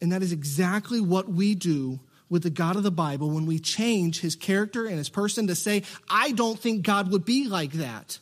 And 0.00 0.12
that 0.12 0.22
is 0.22 0.32
exactly 0.32 1.00
what 1.00 1.28
we 1.28 1.54
do 1.54 2.00
with 2.30 2.42
the 2.42 2.50
God 2.50 2.76
of 2.76 2.82
the 2.82 2.90
Bible 2.90 3.30
when 3.30 3.44
we 3.44 3.58
change 3.58 4.20
his 4.20 4.34
character 4.34 4.86
and 4.86 4.96
his 4.96 5.10
person 5.10 5.46
to 5.48 5.54
say, 5.54 5.82
I 6.08 6.32
don't 6.32 6.58
think 6.58 6.82
God 6.82 7.12
would 7.12 7.26
be 7.26 7.46
like 7.46 7.72
that. 7.72 8.18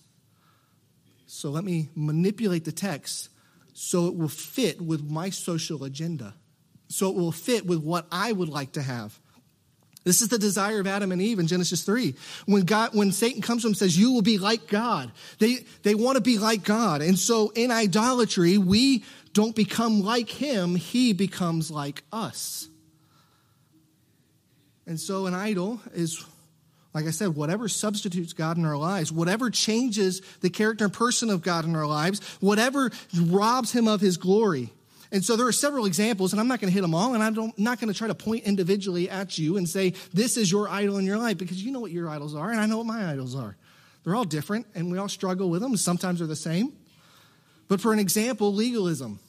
So 1.34 1.48
let 1.48 1.64
me 1.64 1.88
manipulate 1.94 2.66
the 2.66 2.72
text 2.72 3.30
so 3.72 4.06
it 4.06 4.14
will 4.14 4.28
fit 4.28 4.82
with 4.82 5.02
my 5.02 5.30
social 5.30 5.82
agenda, 5.82 6.34
so 6.88 7.08
it 7.08 7.16
will 7.16 7.32
fit 7.32 7.64
with 7.64 7.82
what 7.82 8.06
I 8.12 8.30
would 8.30 8.50
like 8.50 8.72
to 8.72 8.82
have. 8.82 9.18
This 10.04 10.20
is 10.20 10.28
the 10.28 10.38
desire 10.38 10.78
of 10.78 10.86
Adam 10.86 11.10
and 11.10 11.22
Eve 11.22 11.38
in 11.38 11.46
Genesis 11.46 11.84
3. 11.84 12.14
When 12.44 12.64
God, 12.64 12.94
when 12.94 13.12
Satan 13.12 13.40
comes 13.40 13.62
to 13.62 13.68
them 13.68 13.70
and 13.70 13.78
says, 13.78 13.98
you 13.98 14.12
will 14.12 14.20
be 14.20 14.36
like 14.36 14.68
God. 14.68 15.10
They, 15.38 15.64
they 15.84 15.94
want 15.94 16.16
to 16.16 16.20
be 16.20 16.38
like 16.38 16.64
God. 16.64 17.00
And 17.00 17.18
so 17.18 17.48
in 17.54 17.70
idolatry, 17.70 18.58
we 18.58 19.02
don't 19.32 19.56
become 19.56 20.02
like 20.02 20.28
him. 20.28 20.74
He 20.74 21.14
becomes 21.14 21.70
like 21.70 22.02
us. 22.12 22.68
And 24.86 25.00
so 25.00 25.26
an 25.26 25.34
idol 25.34 25.80
is, 25.94 26.22
like 26.94 27.06
I 27.06 27.10
said, 27.10 27.34
whatever 27.34 27.68
substitutes 27.68 28.32
God 28.32 28.58
in 28.58 28.64
our 28.64 28.76
lives, 28.76 29.10
whatever 29.10 29.50
changes 29.50 30.20
the 30.40 30.50
character 30.50 30.84
and 30.84 30.92
person 30.92 31.30
of 31.30 31.42
God 31.42 31.64
in 31.64 31.74
our 31.74 31.86
lives, 31.86 32.20
whatever 32.40 32.90
robs 33.18 33.72
him 33.72 33.88
of 33.88 34.00
his 34.00 34.16
glory. 34.16 34.70
And 35.10 35.24
so 35.24 35.36
there 35.36 35.46
are 35.46 35.52
several 35.52 35.84
examples, 35.84 36.32
and 36.32 36.40
I'm 36.40 36.48
not 36.48 36.60
going 36.60 36.70
to 36.70 36.74
hit 36.74 36.80
them 36.80 36.94
all, 36.94 37.14
and 37.14 37.22
I'm 37.22 37.52
not 37.58 37.80
going 37.80 37.92
to 37.92 37.98
try 37.98 38.08
to 38.08 38.14
point 38.14 38.44
individually 38.44 39.10
at 39.10 39.38
you 39.38 39.58
and 39.58 39.68
say, 39.68 39.90
this 40.12 40.38
is 40.38 40.50
your 40.50 40.68
idol 40.68 40.96
in 40.96 41.04
your 41.04 41.18
life, 41.18 41.36
because 41.36 41.62
you 41.62 41.70
know 41.70 41.80
what 41.80 41.90
your 41.90 42.08
idols 42.08 42.34
are, 42.34 42.50
and 42.50 42.58
I 42.58 42.66
know 42.66 42.78
what 42.78 42.86
my 42.86 43.10
idols 43.10 43.34
are. 43.34 43.56
They're 44.04 44.14
all 44.14 44.24
different, 44.24 44.66
and 44.74 44.90
we 44.90 44.98
all 44.98 45.08
struggle 45.08 45.50
with 45.50 45.60
them. 45.60 45.76
Sometimes 45.76 46.18
they're 46.18 46.28
the 46.28 46.34
same. 46.34 46.72
But 47.68 47.80
for 47.80 47.92
an 47.92 47.98
example, 47.98 48.52
legalism. 48.54 49.20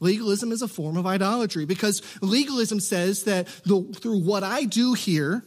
Legalism 0.00 0.52
is 0.52 0.62
a 0.62 0.68
form 0.68 0.96
of 0.96 1.06
idolatry 1.06 1.64
because 1.64 2.02
legalism 2.22 2.80
says 2.80 3.24
that 3.24 3.46
the, 3.64 3.82
through 3.82 4.20
what 4.20 4.42
I 4.42 4.64
do 4.64 4.94
here, 4.94 5.44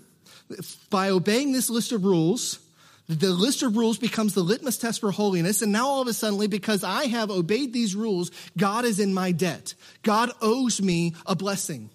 by 0.90 1.10
obeying 1.10 1.52
this 1.52 1.70
list 1.70 1.92
of 1.92 2.04
rules, 2.04 2.60
the 3.08 3.32
list 3.32 3.62
of 3.62 3.76
rules 3.76 3.98
becomes 3.98 4.34
the 4.34 4.44
litmus 4.44 4.78
test 4.78 5.02
for 5.02 5.12
holiness. 5.12 5.62
And 5.62 5.72
now 5.72 5.88
all 5.88 6.02
of 6.02 6.08
a 6.08 6.14
sudden, 6.14 6.50
because 6.50 6.84
I 6.84 7.06
have 7.06 7.30
obeyed 7.30 7.74
these 7.74 7.96
rules, 7.96 8.32
God 8.58 8.86
is 8.86 9.00
in 9.00 9.14
my 9.14 9.32
debt. 9.32 9.74
God 10.04 10.32
owes 10.42 10.82
me 10.82 11.16
a 11.26 11.36
blessing. 11.36 11.90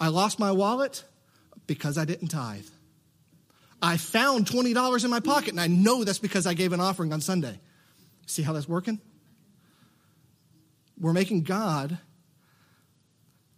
I 0.00 0.08
lost 0.08 0.38
my 0.38 0.52
wallet 0.52 1.04
because 1.66 1.98
I 1.98 2.04
didn't 2.04 2.28
tithe. 2.28 2.66
I 3.80 3.96
found 3.96 4.46
$20 4.46 5.04
in 5.04 5.10
my 5.10 5.20
pocket, 5.20 5.50
and 5.50 5.60
I 5.60 5.68
know 5.68 6.02
that's 6.02 6.18
because 6.18 6.46
I 6.46 6.54
gave 6.54 6.72
an 6.72 6.80
offering 6.80 7.12
on 7.12 7.20
Sunday. 7.20 7.60
See 8.26 8.42
how 8.42 8.52
that's 8.52 8.68
working? 8.68 9.00
We're 11.00 11.12
making 11.12 11.42
God 11.42 11.98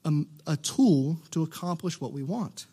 a, 0.04 0.12
a 0.46 0.56
tool 0.56 1.20
to 1.30 1.42
accomplish 1.42 2.00
what 2.00 2.12
we 2.12 2.22
want. 2.22 2.66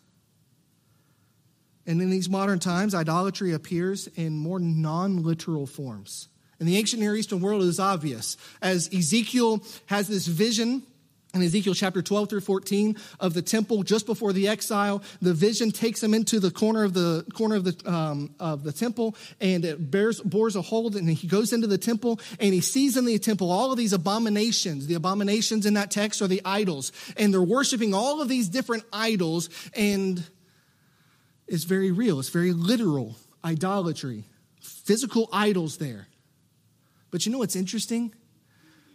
And 1.88 2.02
in 2.02 2.10
these 2.10 2.30
modern 2.30 2.60
times, 2.60 2.94
idolatry 2.94 3.54
appears 3.54 4.08
in 4.16 4.38
more 4.38 4.60
non 4.60 5.24
literal 5.24 5.66
forms. 5.66 6.28
In 6.60 6.66
the 6.66 6.78
ancient 6.78 7.02
Near 7.02 7.16
Eastern 7.16 7.40
world, 7.40 7.64
it 7.64 7.68
is 7.68 7.80
obvious. 7.80 8.36
As 8.62 8.94
Ezekiel 8.94 9.64
has 9.86 10.08
this 10.08 10.28
vision 10.28 10.84
in 11.34 11.42
Ezekiel 11.42 11.74
chapter 11.74 12.02
12 12.02 12.30
through 12.30 12.40
14 12.42 12.98
of 13.20 13.34
the 13.34 13.42
temple 13.42 13.84
just 13.84 14.06
before 14.06 14.34
the 14.34 14.48
exile, 14.48 15.04
the 15.22 15.34
vision 15.34 15.72
takes 15.72 16.02
him 16.02 16.14
into 16.14 16.40
the 16.40 16.50
corner 16.50 16.84
of 16.84 16.94
the 16.94 17.26
corner 17.34 17.56
of 17.56 17.64
the 17.64 17.90
um, 17.90 18.34
of 18.40 18.64
the 18.64 18.72
temple, 18.72 19.16
and 19.40 19.64
it 19.64 19.92
bears 19.92 20.20
bores 20.22 20.56
a 20.56 20.62
hold, 20.62 20.96
and 20.96 21.08
he 21.10 21.28
goes 21.28 21.54
into 21.54 21.68
the 21.68 21.78
temple, 21.78 22.20
and 22.40 22.54
he 22.54 22.62
sees 22.62 22.98
in 22.98 23.06
the 23.06 23.20
temple 23.20 23.52
all 23.52 23.72
of 23.72 23.78
these 23.78 23.94
abominations. 23.94 24.88
The 24.88 24.96
abominations 24.96 25.66
in 25.66 25.76
that 25.76 25.92
text 25.92 26.22
are 26.22 26.28
the 26.28 26.42
idols, 26.44 26.92
and 27.16 27.34
they're 27.34 27.42
worshiping 27.42 27.94
all 27.94 28.22
of 28.22 28.30
these 28.30 28.50
different 28.50 28.84
idols, 28.92 29.50
and 29.76 30.24
is 31.48 31.64
very 31.64 31.92
real, 31.92 32.20
it's 32.20 32.30
very 32.30 32.54
literal 32.54 33.16
idolatry, 33.44 34.26
physical 34.62 35.30
idols 35.32 35.78
there. 35.78 36.08
But 37.12 37.26
you 37.26 37.32
know 37.32 37.38
what's 37.38 37.56
interesting? 37.56 38.14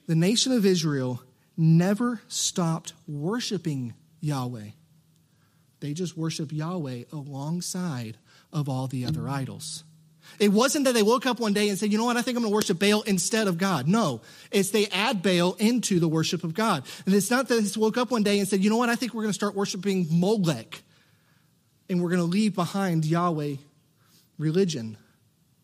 The 0.06 0.14
nation 0.14 0.52
of 0.52 0.66
Israel 0.66 1.22
never 1.56 2.20
stopped 2.28 2.92
worshiping 3.06 3.94
Yahweh. 4.20 4.70
They 5.80 5.94
just 5.94 6.16
worship 6.16 6.52
Yahweh 6.52 7.04
alongside 7.12 8.16
of 8.52 8.68
all 8.68 8.86
the 8.86 9.04
other 9.06 9.28
idols. 9.28 9.84
It 10.38 10.50
wasn't 10.50 10.84
that 10.84 10.92
they 10.92 11.02
woke 11.02 11.26
up 11.26 11.40
one 11.40 11.52
day 11.52 11.68
and 11.68 11.78
said, 11.78 11.90
you 11.90 11.98
know 11.98 12.04
what, 12.04 12.16
I 12.16 12.22
think 12.22 12.36
I'm 12.36 12.42
going 12.42 12.52
to 12.52 12.54
worship 12.54 12.78
Baal 12.78 13.02
instead 13.02 13.48
of 13.48 13.58
God. 13.58 13.88
No, 13.88 14.20
it's 14.50 14.70
they 14.70 14.86
add 14.86 15.22
Baal 15.22 15.54
into 15.54 15.98
the 15.98 16.08
worship 16.08 16.44
of 16.44 16.54
God. 16.54 16.84
And 17.04 17.14
it's 17.14 17.30
not 17.30 17.48
that 17.48 17.60
they 17.60 17.80
woke 17.80 17.96
up 17.96 18.10
one 18.10 18.22
day 18.22 18.38
and 18.38 18.46
said, 18.46 18.62
you 18.62 18.70
know 18.70 18.76
what, 18.76 18.88
I 18.88 18.94
think 18.94 19.14
we're 19.14 19.22
going 19.22 19.30
to 19.30 19.34
start 19.34 19.54
worshiping 19.54 20.06
Molech 20.10 20.82
and 21.92 22.02
we're 22.02 22.08
going 22.08 22.20
to 22.20 22.24
leave 22.24 22.54
behind 22.54 23.04
Yahweh 23.04 23.56
religion. 24.38 24.96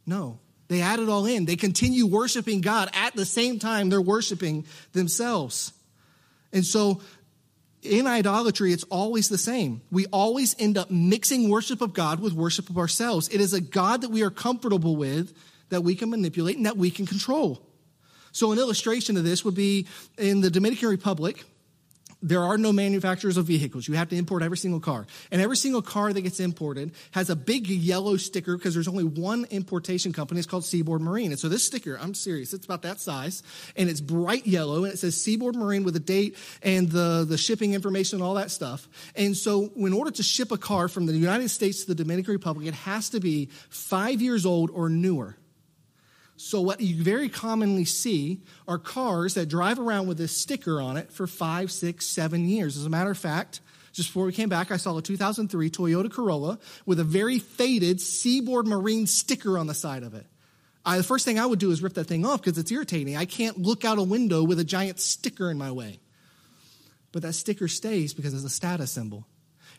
No, 0.07 0.39
they 0.69 0.83
add 0.83 1.01
it 1.01 1.09
all 1.09 1.27
in. 1.27 1.47
They 1.47 1.57
continue 1.57 2.07
worshiping 2.07 2.61
God 2.61 2.91
at 2.93 3.17
the 3.17 3.27
same 3.27 3.59
time 3.59 3.89
they're 3.89 4.01
worshiping 4.01 4.67
themselves. 4.93 5.73
And 6.53 6.65
so 6.65 7.01
in 7.83 8.07
idolatry, 8.07 8.73
it's 8.73 8.85
always 8.85 9.29
the 9.29 9.39
same. 9.39 9.83
We 9.91 10.07
always 10.07 10.55
end 10.59 10.79
up 10.79 10.91
mixing 10.91 11.49
worship 11.49 11.81
of 11.81 11.93
God 11.93 12.21
with 12.21 12.33
worship 12.33 12.71
of 12.71 12.79
ourselves. 12.79 13.29
It 13.29 13.41
is 13.41 13.53
a 13.53 13.61
God 13.61 14.03
that 14.03 14.11
we 14.11 14.23
are 14.23 14.31
comfortable 14.31 14.97
with, 14.97 15.37
that 15.71 15.83
we 15.83 15.95
can 15.95 16.11
manipulate, 16.11 16.57
and 16.57 16.67
that 16.67 16.77
we 16.77 16.91
can 16.91 17.07
control. 17.07 17.63
So, 18.33 18.53
an 18.53 18.59
illustration 18.59 19.17
of 19.17 19.25
this 19.25 19.45
would 19.45 19.55
be 19.55 19.87
in 20.19 20.41
the 20.41 20.51
Dominican 20.51 20.89
Republic 20.89 21.45
there 22.21 22.43
are 22.43 22.59
no 22.59 22.73
manufacturers 22.73 23.37
of 23.37 23.47
vehicles. 23.47 23.87
You 23.87 23.95
have 23.95 24.09
to 24.09 24.17
import 24.17 24.43
every 24.43 24.57
single 24.57 24.81
car. 24.81 25.07
And 25.31 25.41
every 25.41 25.57
single 25.57 25.83
car 25.83 26.13
that 26.13 26.21
gets 26.21 26.41
imported 26.41 26.93
has 27.13 27.31
a 27.31 27.37
big 27.37 27.69
yellow 27.69 28.17
sticker 28.17 28.57
because 28.57 28.75
there's 28.75 28.89
only 28.89 29.05
one 29.05 29.47
importation 29.51 30.13
company. 30.13 30.41
It's 30.41 30.47
called 30.47 30.65
Seaboard 30.65 31.01
Marine. 31.01 31.31
And 31.31 31.39
so 31.39 31.49
this 31.49 31.65
sticker, 31.65 31.97
I'm 32.01 32.15
serious, 32.15 32.53
it's 32.53 32.65
about 32.65 32.83
that 32.83 33.01
size. 33.01 33.43
And 33.77 33.89
it's 33.89 34.01
bright 34.01 34.47
yellow 34.47 34.85
and 34.85 34.93
it 34.93 34.99
says 34.99 35.21
Seaboard 35.21 35.55
Marine 35.55 35.85
with 35.85 35.95
a 35.97 36.01
date 36.01 36.37
and 36.63 36.91
the, 36.91 37.25
the 37.29 37.39
shipping 37.39 37.75
information 37.75 38.17
and 38.17 38.25
all 38.25 38.35
that 38.35 38.51
stuff. 38.51 38.89
And 39.15 39.37
so 39.37 39.71
in 39.77 39.93
order 39.93 40.11
to 40.11 40.23
ship 40.23 40.51
a 40.51 40.59
car 40.59 40.89
from 40.89 41.07
the 41.07 41.13
United 41.13 41.51
States 41.51 41.83
to 41.83 41.89
the 41.89 41.95
Dominican 41.95 42.33
Republic, 42.33 42.67
it 42.67 42.75
has 42.75 43.11
to 43.11 43.21
be 43.21 43.49
five 43.69 44.21
years 44.21 44.45
old 44.45 44.71
or 44.71 44.89
newer. 44.89 45.37
So, 46.41 46.61
what 46.61 46.81
you 46.81 47.03
very 47.03 47.29
commonly 47.29 47.85
see 47.85 48.43
are 48.69 48.79
cars 48.79 49.35
that 49.35 49.47
drive 49.49 49.81
around 49.81 50.07
with 50.07 50.19
this 50.19 50.31
sticker 50.31 50.81
on 50.81 50.97
it 50.97 51.11
for 51.11 51.27
five, 51.27 51.73
six, 51.73 52.07
seven 52.07 52.49
years. 52.49 52.77
As 52.77 52.87
a 52.87 52.89
matter 52.89 53.11
of 53.11 53.19
fact, 53.19 53.61
just 53.93 54.11
before 54.11 54.25
we 54.25 54.33
came 54.33 54.49
back, 54.49 54.71
I 54.71 54.77
saw 54.77 54.97
a 54.97 55.03
2003 55.03 55.69
Toyota 55.69 56.09
Corolla 56.09 56.61
with 56.87 57.01
a 57.01 57.05
very 57.05 57.41
faded 57.41 58.01
Seaboard 58.01 58.69
Marine 58.69 59.09
sticker 59.09 59.59
on 59.59 59.67
the 59.67 59.75
side 59.75 60.05
of 60.05 60.15
it. 60.15 60.27
I, 60.87 60.99
the 60.99 61.03
first 61.03 61.25
thing 61.25 61.41
I 61.41 61.45
would 61.45 61.59
do 61.59 61.73
is 61.73 61.83
rip 61.83 61.95
that 61.95 62.05
thing 62.05 62.25
off 62.25 62.41
because 62.41 62.57
it's 62.57 62.71
irritating. 62.71 63.17
I 63.17 63.25
can't 63.25 63.59
look 63.59 63.85
out 63.85 63.99
a 63.99 64.05
window 64.05 64.45
with 64.45 64.61
a 64.61 64.65
giant 64.65 65.01
sticker 65.01 65.51
in 65.51 65.59
my 65.59 65.73
way. 65.73 65.99
But 67.11 67.23
that 67.23 67.33
sticker 67.33 67.67
stays 67.67 68.15
because 68.15 68.33
it's 68.33 68.45
a 68.45 68.49
status 68.49 68.93
symbol. 68.93 69.27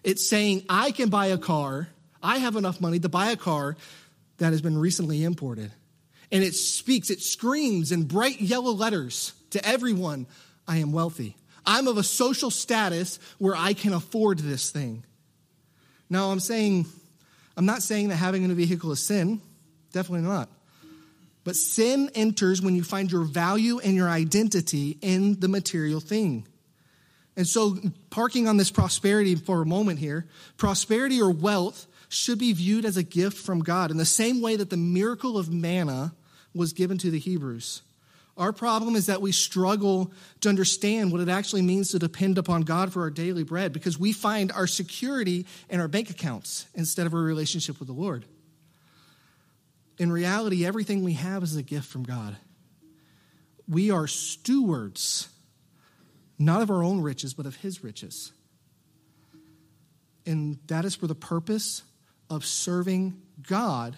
It's 0.03 0.27
saying, 0.27 0.65
I 0.67 0.91
can 0.91 1.07
buy 1.07 1.27
a 1.27 1.37
car, 1.37 1.87
I 2.21 2.39
have 2.39 2.57
enough 2.57 2.81
money 2.81 2.99
to 2.99 3.07
buy 3.07 3.31
a 3.31 3.37
car 3.37 3.77
that 4.39 4.51
has 4.51 4.61
been 4.61 4.77
recently 4.77 5.23
imported 5.23 5.71
and 6.31 6.43
it 6.43 6.53
speaks, 6.53 7.09
it 7.09 7.21
screams 7.21 7.91
in 7.91 8.03
bright 8.03 8.39
yellow 8.39 8.71
letters 8.71 9.33
to 9.51 9.65
everyone 9.65 10.27
I 10.67 10.77
am 10.77 10.91
wealthy. 10.91 11.35
I'm 11.65 11.87
of 11.87 11.97
a 11.97 12.03
social 12.03 12.51
status 12.51 13.19
where 13.37 13.55
I 13.55 13.73
can 13.73 13.93
afford 13.93 14.39
this 14.39 14.71
thing. 14.71 15.03
Now, 16.09 16.31
I'm 16.31 16.39
saying, 16.39 16.85
I'm 17.57 17.65
not 17.65 17.81
saying 17.81 18.09
that 18.09 18.15
having 18.15 18.49
a 18.49 18.53
vehicle 18.53 18.91
is 18.91 18.99
sin, 18.99 19.41
definitely 19.91 20.27
not. 20.27 20.49
But 21.43 21.55
sin 21.55 22.09
enters 22.15 22.61
when 22.61 22.75
you 22.75 22.83
find 22.83 23.11
your 23.11 23.23
value 23.23 23.79
and 23.79 23.95
your 23.95 24.09
identity 24.09 24.97
in 25.01 25.39
the 25.39 25.47
material 25.47 25.99
thing. 25.99 26.47
And 27.35 27.47
so, 27.47 27.77
parking 28.09 28.47
on 28.47 28.57
this 28.57 28.71
prosperity 28.71 29.35
for 29.35 29.61
a 29.61 29.65
moment 29.65 29.99
here, 29.99 30.27
prosperity 30.57 31.21
or 31.21 31.31
wealth 31.31 31.87
should 32.09 32.39
be 32.39 32.51
viewed 32.53 32.85
as 32.85 32.97
a 32.97 33.03
gift 33.03 33.37
from 33.37 33.61
God 33.61 33.91
in 33.91 33.97
the 33.97 34.05
same 34.05 34.41
way 34.41 34.55
that 34.55 34.69
the 34.69 34.77
miracle 34.77 35.37
of 35.37 35.51
manna 35.51 36.13
was 36.53 36.73
given 36.73 36.97
to 36.99 37.11
the 37.11 37.19
Hebrews. 37.19 37.81
Our 38.39 38.53
problem 38.53 38.95
is 38.95 39.07
that 39.07 39.21
we 39.21 39.33
struggle 39.33 40.13
to 40.41 40.49
understand 40.49 41.11
what 41.11 41.19
it 41.19 41.27
actually 41.27 41.61
means 41.61 41.91
to 41.91 41.99
depend 41.99 42.37
upon 42.37 42.61
God 42.61 42.93
for 42.93 43.01
our 43.01 43.09
daily 43.09 43.43
bread 43.43 43.73
because 43.73 43.99
we 43.99 44.13
find 44.13 44.49
our 44.53 44.65
security 44.65 45.45
in 45.69 45.81
our 45.81 45.89
bank 45.89 46.09
accounts 46.09 46.65
instead 46.73 47.05
of 47.05 47.13
a 47.13 47.17
relationship 47.17 47.79
with 47.79 47.89
the 47.89 47.93
Lord. 47.93 48.23
In 49.97 50.09
reality, 50.09 50.65
everything 50.65 51.03
we 51.03 51.13
have 51.13 51.43
is 51.43 51.57
a 51.57 51.63
gift 51.63 51.87
from 51.87 52.03
God. 52.03 52.37
We 53.67 53.91
are 53.91 54.07
stewards, 54.07 55.27
not 56.39 56.61
of 56.61 56.71
our 56.71 56.81
own 56.81 57.01
riches, 57.01 57.33
but 57.33 57.45
of 57.45 57.57
His 57.57 57.83
riches. 57.83 58.31
And 60.25 60.59
that 60.67 60.85
is 60.85 60.95
for 60.95 61.07
the 61.07 61.15
purpose 61.15 61.83
of 62.29 62.45
serving 62.45 63.21
God 63.45 63.97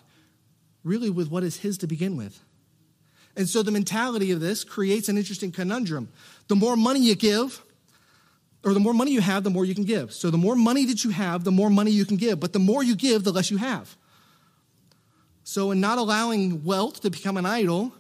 really 0.83 1.09
with 1.09 1.29
what 1.29 1.43
is 1.43 1.57
his 1.57 1.77
to 1.79 1.87
begin 1.87 2.17
with. 2.17 2.39
And 3.35 3.47
so 3.47 3.63
the 3.63 3.71
mentality 3.71 4.31
of 4.31 4.39
this 4.39 4.63
creates 4.63 5.07
an 5.09 5.17
interesting 5.17 5.51
conundrum. 5.51 6.09
The 6.47 6.55
more 6.55 6.75
money 6.75 6.99
you 6.99 7.15
give, 7.15 7.63
or 8.63 8.73
the 8.73 8.79
more 8.79 8.93
money 8.93 9.11
you 9.11 9.21
have, 9.21 9.43
the 9.43 9.49
more 9.49 9.65
you 9.65 9.73
can 9.73 9.85
give. 9.85 10.13
So 10.13 10.29
the 10.29 10.37
more 10.37 10.55
money 10.55 10.85
that 10.85 11.03
you 11.03 11.11
have, 11.11 11.43
the 11.43 11.51
more 11.51 11.69
money 11.69 11.91
you 11.91 12.05
can 12.05 12.17
give. 12.17 12.39
But 12.39 12.53
the 12.53 12.59
more 12.59 12.83
you 12.83 12.95
give, 12.95 13.23
the 13.23 13.31
less 13.31 13.49
you 13.49 13.57
have. 13.57 13.95
So, 15.43 15.71
in 15.71 15.81
not 15.81 15.97
allowing 15.97 16.63
wealth 16.63 17.01
to 17.01 17.09
become 17.09 17.35
an 17.35 17.47
idol, 17.47 17.93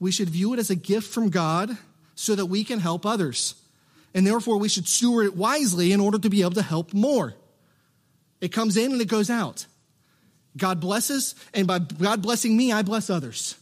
we 0.00 0.10
should 0.10 0.30
view 0.30 0.54
it 0.54 0.58
as 0.58 0.70
a 0.70 0.74
gift 0.74 1.12
from 1.12 1.28
God 1.28 1.76
so 2.14 2.34
that 2.34 2.46
we 2.46 2.64
can 2.64 2.78
help 2.78 3.04
others. 3.04 3.54
And 4.14 4.26
therefore, 4.26 4.58
we 4.58 4.68
should 4.68 4.88
steward 4.88 5.26
it 5.26 5.36
wisely 5.36 5.92
in 5.92 6.00
order 6.00 6.18
to 6.18 6.30
be 6.30 6.40
able 6.40 6.52
to 6.52 6.62
help 6.62 6.94
more. 6.94 7.34
It 8.40 8.48
comes 8.48 8.76
in 8.76 8.92
and 8.92 9.00
it 9.00 9.08
goes 9.08 9.28
out. 9.28 9.66
God 10.56 10.80
blesses, 10.80 11.34
and 11.52 11.66
by 11.66 11.78
God 11.78 12.22
blessing 12.22 12.56
me, 12.56 12.72
I 12.72 12.82
bless 12.82 13.10
others. 13.10 13.56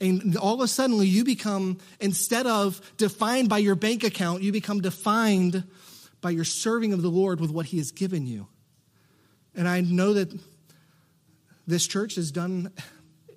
And 0.00 0.36
all 0.36 0.54
of 0.54 0.60
a 0.60 0.68
sudden, 0.68 0.98
you 1.00 1.24
become, 1.24 1.78
instead 2.00 2.46
of 2.46 2.80
defined 2.96 3.48
by 3.48 3.58
your 3.58 3.74
bank 3.74 4.02
account, 4.02 4.42
you 4.42 4.52
become 4.52 4.80
defined 4.80 5.64
by 6.20 6.30
your 6.30 6.44
serving 6.44 6.92
of 6.92 7.02
the 7.02 7.08
Lord 7.08 7.40
with 7.40 7.50
what 7.50 7.66
He 7.66 7.78
has 7.78 7.92
given 7.92 8.26
you. 8.26 8.46
And 9.54 9.68
I 9.68 9.82
know 9.82 10.14
that 10.14 10.36
this 11.66 11.86
church 11.86 12.16
has 12.16 12.30
done 12.30 12.72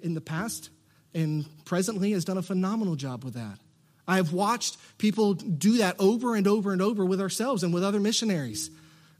in 0.02 0.14
the 0.14 0.22
past 0.22 0.70
and 1.14 1.46
presently 1.66 2.12
has 2.12 2.26
done 2.26 2.38
a 2.38 2.42
phenomenal 2.42 2.96
job 2.96 3.24
with 3.24 3.36
that. 3.36 3.60
I 4.08 4.16
have 4.16 4.32
watched 4.32 4.78
people 4.98 5.34
do 5.34 5.78
that 5.80 5.96
over 6.00 6.36
and 6.36 6.48
over 6.48 6.72
and 6.72 6.82
over 6.82 7.06
with 7.06 7.20
ourselves 7.20 7.64
and 7.64 7.74
with 7.74 7.84
other 7.84 8.00
missionaries. 8.00 8.72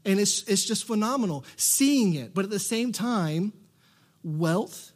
And 0.08 0.18
it's, 0.18 0.42
it's 0.44 0.64
just 0.64 0.84
phenomenal 0.86 1.44
seeing 1.56 2.14
it. 2.14 2.34
But 2.34 2.46
at 2.46 2.50
the 2.50 2.58
same 2.58 2.92
time, 2.92 3.52
wealth 4.24 4.92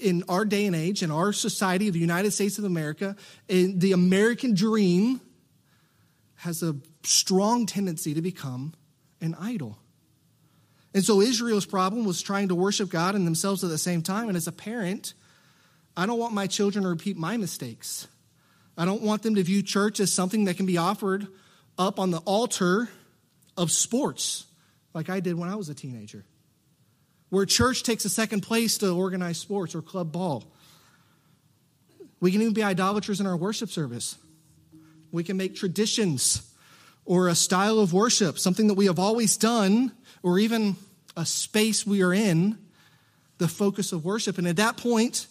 in 0.00 0.24
our 0.26 0.46
day 0.46 0.64
and 0.64 0.74
age, 0.74 1.02
in 1.02 1.10
our 1.10 1.34
society 1.34 1.90
the 1.90 1.98
United 1.98 2.30
States 2.30 2.56
of 2.56 2.64
America, 2.64 3.14
in 3.46 3.78
the 3.78 3.92
American 3.92 4.54
dream 4.54 5.20
has 6.36 6.62
a 6.62 6.74
strong 7.02 7.66
tendency 7.66 8.14
to 8.14 8.22
become 8.22 8.72
an 9.20 9.36
idol. 9.38 9.76
And 10.94 11.04
so 11.04 11.20
Israel's 11.20 11.66
problem 11.66 12.06
was 12.06 12.22
trying 12.22 12.48
to 12.48 12.54
worship 12.54 12.88
God 12.88 13.14
and 13.14 13.26
themselves 13.26 13.62
at 13.62 13.68
the 13.68 13.76
same 13.76 14.00
time. 14.00 14.28
And 14.28 14.36
as 14.36 14.46
a 14.46 14.52
parent, 14.52 15.12
I 15.94 16.06
don't 16.06 16.18
want 16.18 16.32
my 16.32 16.46
children 16.46 16.84
to 16.84 16.88
repeat 16.88 17.18
my 17.18 17.36
mistakes. 17.36 18.08
I 18.78 18.86
don't 18.86 19.02
want 19.02 19.22
them 19.22 19.34
to 19.34 19.42
view 19.42 19.62
church 19.62 20.00
as 20.00 20.10
something 20.10 20.46
that 20.46 20.56
can 20.56 20.64
be 20.64 20.78
offered 20.78 21.28
up 21.76 21.98
on 21.98 22.10
the 22.10 22.20
altar 22.20 22.88
of 23.56 23.70
sports 23.70 24.46
like 24.94 25.08
I 25.08 25.20
did 25.20 25.36
when 25.38 25.48
I 25.48 25.56
was 25.56 25.68
a 25.68 25.74
teenager, 25.74 26.24
where 27.30 27.46
church 27.46 27.82
takes 27.82 28.04
a 28.04 28.08
second 28.10 28.42
place 28.42 28.78
to 28.78 28.94
organize 28.94 29.38
sports 29.38 29.74
or 29.74 29.82
club 29.82 30.12
ball. 30.12 30.44
We 32.20 32.30
can 32.30 32.40
even 32.42 32.54
be 32.54 32.62
idolaters 32.62 33.20
in 33.20 33.26
our 33.26 33.36
worship 33.36 33.70
service. 33.70 34.16
We 35.10 35.24
can 35.24 35.36
make 35.36 35.56
traditions 35.56 36.48
or 37.04 37.28
a 37.28 37.34
style 37.34 37.78
of 37.78 37.92
worship, 37.92 38.38
something 38.38 38.68
that 38.68 38.74
we 38.74 38.86
have 38.86 38.98
always 38.98 39.36
done, 39.36 39.92
or 40.22 40.38
even 40.38 40.76
a 41.16 41.26
space 41.26 41.86
we 41.86 42.02
are 42.02 42.12
in, 42.12 42.58
the 43.38 43.48
focus 43.48 43.92
of 43.92 44.04
worship. 44.04 44.38
And 44.38 44.46
at 44.46 44.56
that 44.56 44.76
point, 44.76 45.26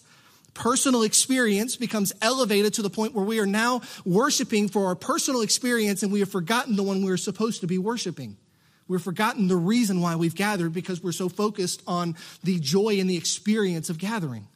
personal 0.54 1.02
experience 1.02 1.76
becomes 1.76 2.12
elevated 2.20 2.74
to 2.74 2.82
the 2.82 2.90
point 2.90 3.14
where 3.14 3.24
we 3.24 3.40
are 3.40 3.46
now 3.46 3.80
worshiping 4.04 4.68
for 4.68 4.86
our 4.86 4.94
personal 4.94 5.40
experience 5.40 6.02
and 6.02 6.12
we 6.12 6.20
have 6.20 6.30
forgotten 6.30 6.76
the 6.76 6.82
one 6.82 7.04
we 7.04 7.10
are 7.10 7.16
supposed 7.16 7.60
to 7.62 7.66
be 7.66 7.78
worshiping. 7.78 8.36
We've 8.88 9.00
forgotten 9.00 9.48
the 9.48 9.56
reason 9.56 10.00
why 10.00 10.16
we've 10.16 10.34
gathered 10.34 10.72
because 10.72 11.02
we're 11.02 11.12
so 11.12 11.28
focused 11.28 11.82
on 11.86 12.16
the 12.42 12.58
joy 12.58 12.98
and 13.00 13.08
the 13.08 13.16
experience 13.16 13.88
of 13.88 13.98
gathering. 13.98 14.48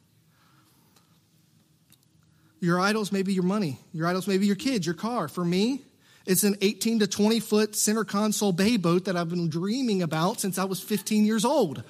Your 2.59 2.79
idols 2.79 3.11
may 3.11 3.21
be 3.21 3.33
your 3.33 3.43
money. 3.43 3.79
Your 3.93 4.07
idols 4.07 4.27
may 4.27 4.37
be 4.37 4.45
your 4.45 4.55
kids, 4.55 4.85
your 4.85 4.95
car. 4.95 5.27
For 5.27 5.45
me, 5.45 5.81
it's 6.25 6.43
an 6.43 6.57
18 6.61 6.99
to 6.99 7.07
20 7.07 7.39
foot 7.39 7.75
center 7.75 8.03
console 8.03 8.51
bay 8.51 8.77
boat 8.77 9.05
that 9.05 9.15
I've 9.15 9.29
been 9.29 9.49
dreaming 9.49 10.01
about 10.01 10.39
since 10.39 10.57
I 10.57 10.65
was 10.65 10.81
15 10.81 11.25
years 11.25 11.45
old. 11.45 11.83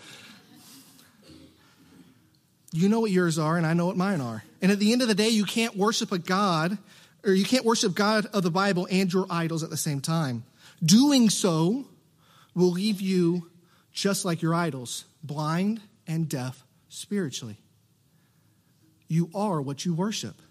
You 2.71 2.89
know 2.89 2.99
what 2.99 3.11
yours 3.11 3.39
are, 3.39 3.57
and 3.57 3.65
I 3.65 3.73
know 3.73 3.85
what 3.85 3.97
mine 3.97 4.21
are. 4.21 4.43
And 4.61 4.71
at 4.71 4.79
the 4.79 4.91
end 4.91 5.01
of 5.01 5.07
the 5.07 5.15
day, 5.15 5.29
you 5.29 5.45
can't 5.45 5.75
worship 5.75 6.11
a 6.11 6.17
God, 6.17 6.77
or 7.23 7.33
you 7.33 7.45
can't 7.45 7.65
worship 7.65 7.93
God 7.95 8.25
of 8.27 8.43
the 8.43 8.51
Bible 8.51 8.87
and 8.91 9.11
your 9.11 9.25
idols 9.29 9.63
at 9.63 9.69
the 9.69 9.77
same 9.77 10.01
time. 10.01 10.43
Doing 10.83 11.29
so 11.29 11.85
will 12.53 12.71
leave 12.71 13.01
you 13.01 13.49
just 13.91 14.25
like 14.25 14.41
your 14.41 14.53
idols, 14.53 15.05
blind 15.23 15.81
and 16.07 16.27
deaf 16.29 16.63
spiritually. 16.89 17.57
You 19.07 19.29
are 19.33 19.61
what 19.61 19.85
you 19.85 19.93
worship. 19.93 20.41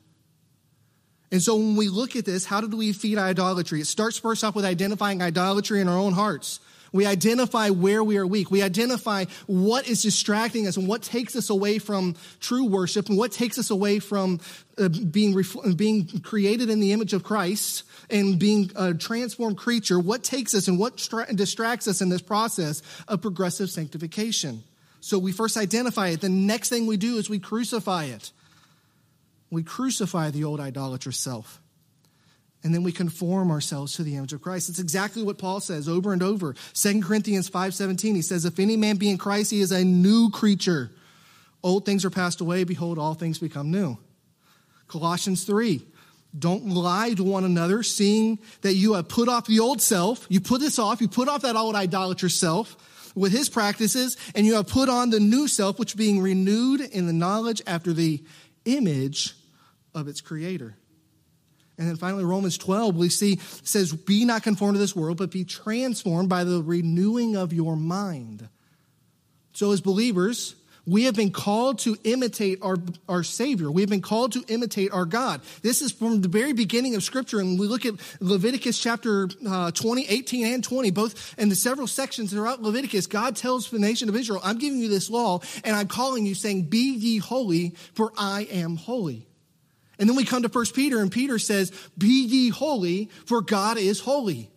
And 1.30 1.42
so 1.42 1.56
when 1.56 1.76
we 1.76 1.88
look 1.88 2.16
at 2.16 2.24
this, 2.24 2.44
how 2.44 2.60
do 2.60 2.76
we 2.76 2.92
feed 2.92 3.18
idolatry? 3.18 3.80
It 3.80 3.86
starts 3.86 4.18
first 4.18 4.44
off 4.44 4.54
with 4.54 4.64
identifying 4.64 5.20
idolatry 5.22 5.80
in 5.80 5.88
our 5.88 5.98
own 5.98 6.12
hearts. 6.12 6.60
We 6.92 7.06
identify 7.06 7.70
where 7.70 8.02
we 8.02 8.16
are 8.16 8.26
weak. 8.26 8.50
We 8.50 8.62
identify 8.62 9.24
what 9.46 9.88
is 9.88 10.02
distracting 10.02 10.66
us 10.66 10.76
and 10.76 10.88
what 10.88 11.02
takes 11.02 11.36
us 11.36 11.50
away 11.50 11.78
from 11.78 12.14
true 12.40 12.64
worship 12.64 13.08
and 13.08 13.18
what 13.18 13.32
takes 13.32 13.58
us 13.58 13.70
away 13.70 13.98
from 13.98 14.40
uh, 14.78 14.88
being, 14.88 15.42
being 15.76 16.06
created 16.20 16.70
in 16.70 16.80
the 16.80 16.92
image 16.92 17.12
of 17.12 17.22
Christ 17.22 17.84
and 18.10 18.38
being 18.38 18.70
a 18.76 18.94
transformed 18.94 19.56
creature. 19.56 19.98
What 19.98 20.22
takes 20.22 20.54
us 20.54 20.68
and 20.68 20.78
what 20.78 21.00
stra- 21.00 21.32
distracts 21.34 21.88
us 21.88 22.00
in 22.00 22.08
this 22.08 22.22
process 22.22 22.82
of 23.08 23.22
progressive 23.22 23.70
sanctification. 23.70 24.62
So 25.00 25.18
we 25.18 25.32
first 25.32 25.56
identify 25.56 26.08
it. 26.08 26.20
The 26.20 26.28
next 26.28 26.68
thing 26.68 26.86
we 26.86 26.96
do 26.96 27.16
is 27.16 27.30
we 27.30 27.38
crucify 27.38 28.04
it. 28.06 28.32
We 29.50 29.62
crucify 29.62 30.30
the 30.30 30.44
old 30.44 30.60
idolatrous 30.60 31.18
self 31.18 31.60
and 32.62 32.74
then 32.74 32.82
we 32.82 32.92
conform 32.92 33.50
ourselves 33.50 33.94
to 33.94 34.02
the 34.02 34.16
image 34.16 34.32
of 34.32 34.42
Christ. 34.42 34.68
It's 34.68 34.78
exactly 34.78 35.22
what 35.22 35.38
Paul 35.38 35.60
says 35.60 35.88
over 35.88 36.12
and 36.12 36.22
over. 36.22 36.54
2 36.74 37.02
Corinthians 37.02 37.48
5:17 37.48 38.14
he 38.14 38.22
says 38.22 38.44
if 38.44 38.58
any 38.58 38.76
man 38.76 38.96
be 38.96 39.10
in 39.10 39.18
Christ 39.18 39.50
he 39.50 39.60
is 39.60 39.72
a 39.72 39.84
new 39.84 40.30
creature. 40.30 40.90
Old 41.62 41.84
things 41.84 42.04
are 42.04 42.10
passed 42.10 42.40
away 42.40 42.64
behold 42.64 42.98
all 42.98 43.14
things 43.14 43.38
become 43.38 43.70
new. 43.70 43.98
Colossians 44.88 45.44
3 45.44 45.84
don't 46.38 46.68
lie 46.68 47.14
to 47.14 47.24
one 47.24 47.44
another, 47.44 47.82
seeing 47.82 48.38
that 48.60 48.74
you 48.74 48.94
have 48.94 49.08
put 49.08 49.28
off 49.28 49.46
the 49.46 49.60
old 49.60 49.80
self. 49.80 50.26
You 50.28 50.40
put 50.40 50.60
this 50.60 50.78
off, 50.78 51.00
you 51.00 51.08
put 51.08 51.28
off 51.28 51.42
that 51.42 51.56
old 51.56 51.74
idolatrous 51.74 52.34
self 52.34 52.76
with 53.14 53.32
his 53.32 53.48
practices, 53.48 54.16
and 54.34 54.44
you 54.44 54.54
have 54.54 54.66
put 54.66 54.88
on 54.88 55.10
the 55.10 55.20
new 55.20 55.48
self, 55.48 55.78
which 55.78 55.96
being 55.96 56.20
renewed 56.20 56.80
in 56.80 57.06
the 57.06 57.12
knowledge 57.12 57.62
after 57.66 57.92
the 57.92 58.22
image 58.66 59.34
of 59.94 60.08
its 60.08 60.20
creator. 60.20 60.76
And 61.78 61.88
then 61.88 61.96
finally, 61.96 62.24
Romans 62.24 62.56
12, 62.56 62.96
we 62.96 63.08
see 63.08 63.38
says, 63.62 63.92
Be 63.92 64.24
not 64.24 64.42
conformed 64.42 64.76
to 64.76 64.78
this 64.78 64.96
world, 64.96 65.18
but 65.18 65.30
be 65.30 65.44
transformed 65.44 66.28
by 66.28 66.44
the 66.44 66.62
renewing 66.62 67.36
of 67.36 67.52
your 67.52 67.76
mind. 67.76 68.48
So, 69.52 69.72
as 69.72 69.80
believers, 69.80 70.54
we 70.86 71.04
have 71.04 71.14
been 71.14 71.32
called 71.32 71.80
to 71.80 71.96
imitate 72.04 72.60
our, 72.62 72.76
our 73.08 73.24
Savior. 73.24 73.70
We 73.70 73.82
have 73.82 73.90
been 73.90 74.02
called 74.02 74.32
to 74.32 74.44
imitate 74.46 74.92
our 74.92 75.04
God. 75.04 75.40
This 75.60 75.82
is 75.82 75.90
from 75.90 76.22
the 76.22 76.28
very 76.28 76.52
beginning 76.52 76.94
of 76.94 77.02
Scripture. 77.02 77.40
And 77.40 77.58
we 77.58 77.66
look 77.66 77.84
at 77.84 77.94
Leviticus 78.20 78.78
chapter 78.78 79.28
uh, 79.46 79.72
20, 79.72 80.06
18, 80.06 80.46
and 80.46 80.62
20, 80.62 80.92
both 80.92 81.34
in 81.38 81.48
the 81.48 81.56
several 81.56 81.88
sections 81.88 82.30
throughout 82.30 82.62
Leviticus. 82.62 83.08
God 83.08 83.34
tells 83.34 83.68
the 83.68 83.80
nation 83.80 84.08
of 84.08 84.14
Israel, 84.14 84.40
I'm 84.44 84.58
giving 84.58 84.78
you 84.78 84.88
this 84.88 85.10
law, 85.10 85.40
and 85.64 85.74
I'm 85.74 85.88
calling 85.88 86.24
you, 86.24 86.36
saying, 86.36 86.64
Be 86.64 86.94
ye 86.94 87.18
holy, 87.18 87.74
for 87.94 88.12
I 88.16 88.42
am 88.50 88.76
holy. 88.76 89.25
And 89.98 90.08
then 90.08 90.16
we 90.16 90.24
come 90.24 90.42
to 90.42 90.48
1 90.48 90.66
Peter, 90.74 91.00
and 91.00 91.10
Peter 91.10 91.38
says, 91.38 91.72
Be 91.96 92.24
ye 92.24 92.48
holy, 92.50 93.10
for 93.24 93.40
God 93.40 93.78
is 93.78 94.00
holy. 94.00 94.50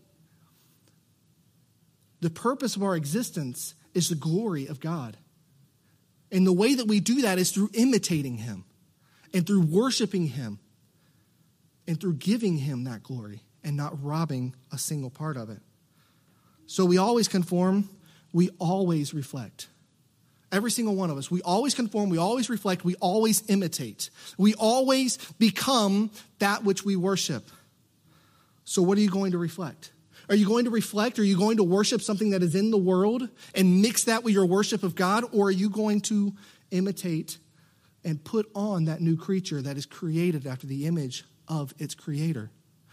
The 2.22 2.30
purpose 2.30 2.76
of 2.76 2.84
our 2.84 2.96
existence 2.96 3.76
is 3.94 4.10
the 4.10 4.16
glory 4.16 4.68
of 4.68 4.80
God. 4.80 5.18
And 6.32 6.46
the 6.46 6.54
way 6.54 6.76
that 6.76 6.88
we 6.88 7.00
do 7.00 7.22
that 7.22 7.40
is 7.40 7.52
through 7.52 7.70
imitating 7.74 8.38
Him, 8.38 8.66
and 9.34 9.48
through 9.48 9.62
worshiping 9.62 10.28
Him, 10.28 10.60
and 11.88 12.00
through 12.00 12.16
giving 12.16 12.58
Him 12.58 12.84
that 12.84 13.04
glory, 13.04 13.42
and 13.64 13.78
not 13.78 14.04
robbing 14.04 14.56
a 14.72 14.78
single 14.78 15.10
part 15.10 15.38
of 15.38 15.50
it. 15.50 15.62
So 16.66 16.86
we 16.86 16.98
always 16.98 17.28
conform, 17.28 17.90
we 18.34 18.50
always 18.60 19.14
reflect. 19.14 19.68
Every 20.52 20.72
single 20.72 20.96
one 20.96 21.10
of 21.10 21.18
us. 21.18 21.30
We 21.30 21.42
always 21.44 21.76
conform, 21.76 22.10
we 22.10 22.18
always 22.18 22.50
reflect, 22.50 22.84
we 22.84 22.96
always 22.96 23.48
imitate. 23.50 24.10
We 24.38 24.56
always 24.56 25.18
become 25.38 26.10
that 26.40 26.64
which 26.64 26.84
we 26.84 26.96
worship. 26.96 27.50
So, 28.64 28.82
what 28.82 28.98
are 28.98 29.02
you 29.02 29.10
going 29.10 29.32
to 29.32 29.38
reflect? 29.38 29.92
Are 30.28 30.36
you 30.36 30.46
going 30.46 30.66
to 30.66 30.72
reflect? 30.72 31.18
Are 31.18 31.24
you 31.24 31.38
going 31.38 31.58
to 31.58 31.64
worship 31.64 32.02
something 32.02 32.32
that 32.32 32.44
is 32.44 32.54
in 32.54 32.70
the 32.70 32.78
world 32.78 33.28
and 33.56 33.82
mix 33.82 34.04
that 34.04 34.24
with 34.24 34.34
your 34.34 34.46
worship 34.46 34.84
of 34.84 34.94
God? 34.94 35.24
Or 35.34 35.48
are 35.48 35.52
you 35.52 35.70
going 35.70 36.02
to 36.02 36.34
imitate 36.70 37.40
and 38.04 38.24
put 38.24 38.48
on 38.54 38.86
that 38.86 39.02
new 39.02 39.18
creature 39.18 39.62
that 39.62 39.76
is 39.76 39.88
created 39.88 40.46
after 40.46 40.68
the 40.68 40.86
image 40.86 41.26
of 41.48 41.74
its 41.80 41.96
creator? 41.96 42.52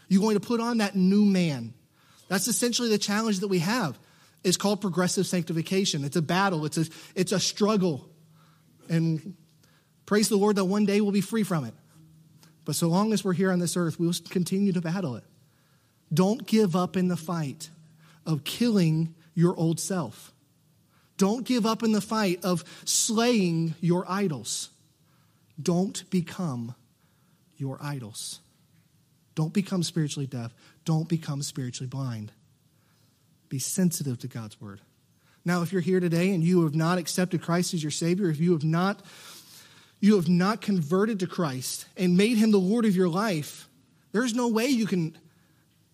You're 0.09 0.23
going 0.23 0.39
to 0.39 0.47
put 0.47 0.61
on 0.61 0.79
that 0.79 0.95
new 0.95 1.27
man. 1.27 1.75
That's 2.29 2.49
essentially 2.49 2.89
the 2.89 2.99
challenge 2.99 3.41
that 3.41 3.49
we 3.49 3.59
have. 3.59 3.99
It's 4.47 4.57
called 4.57 4.81
progressive 4.81 5.27
sanctification. 5.27 6.05
It's 6.05 6.15
a 6.15 6.23
battle, 6.23 6.65
it's 6.67 6.79
a, 6.79 6.87
it's 7.17 7.33
a 7.33 7.41
struggle. 7.41 8.09
And 8.89 9.35
praise 10.07 10.29
the 10.29 10.37
Lord 10.37 10.55
that 10.55 10.67
one 10.67 10.87
day 10.87 11.01
we'll 11.01 11.11
be 11.11 11.21
free 11.21 11.43
from 11.43 11.65
it. 11.65 11.75
But 12.65 12.77
so 12.77 12.87
long 12.87 13.13
as 13.13 13.25
we're 13.25 13.33
here 13.33 13.51
on 13.51 13.59
this 13.59 13.77
earth, 13.77 13.99
we'll 13.99 14.13
continue 14.31 14.73
to 14.73 14.81
battle 14.81 15.17
it. 15.17 15.25
Don't 16.15 16.47
give 16.47 16.77
up 16.77 16.97
in 16.97 17.09
the 17.09 17.17
fight 17.17 17.71
of 18.25 18.45
killing 18.45 19.17
your 19.35 19.57
old 19.57 19.81
self. 19.81 20.33
Don't 21.17 21.45
give 21.45 21.67
up 21.67 21.83
in 21.83 21.91
the 21.91 22.01
fight 22.01 22.45
of 22.45 22.63
slaying 22.85 23.75
your 23.81 24.05
idols. 24.09 24.71
Don't 25.61 26.09
become 26.09 26.77
your 27.57 27.79
idols. 27.83 28.39
Don't 29.35 29.53
become 29.53 29.83
spiritually 29.83 30.29
deaf. 30.29 30.55
Don't 30.85 31.09
become 31.09 31.43
spiritually 31.43 31.89
blind. 31.89 32.31
Be 33.49 33.59
sensitive 33.59 34.19
to 34.21 34.29
God's 34.29 34.61
word. 34.61 34.81
Now, 35.45 35.63
if 35.63 35.73
you're 35.73 35.81
here 35.81 36.01
today 36.01 36.35
and 36.35 36.43
you 36.43 36.65
have 36.65 36.75
not 36.75 36.99
accepted 36.99 37.43
Christ 37.43 37.75
as 37.75 37.83
your 37.83 37.93
Savior, 37.93 38.29
if 38.29 38.41
you 38.41 38.53
have 38.53 38.65
not 38.65 39.01
you 39.99 40.17
have 40.17 40.29
not 40.29 40.61
converted 40.61 41.21
to 41.21 41.27
Christ 41.27 41.87
and 41.97 42.17
made 42.17 42.37
him 42.37 42.51
the 42.51 42.59
Lord 42.59 42.85
of 42.85 42.95
your 42.95 43.09
life, 43.09 43.67
there's 44.13 44.35
no 44.35 44.49
way 44.49 44.67
you 44.67 44.87
can 44.87 45.17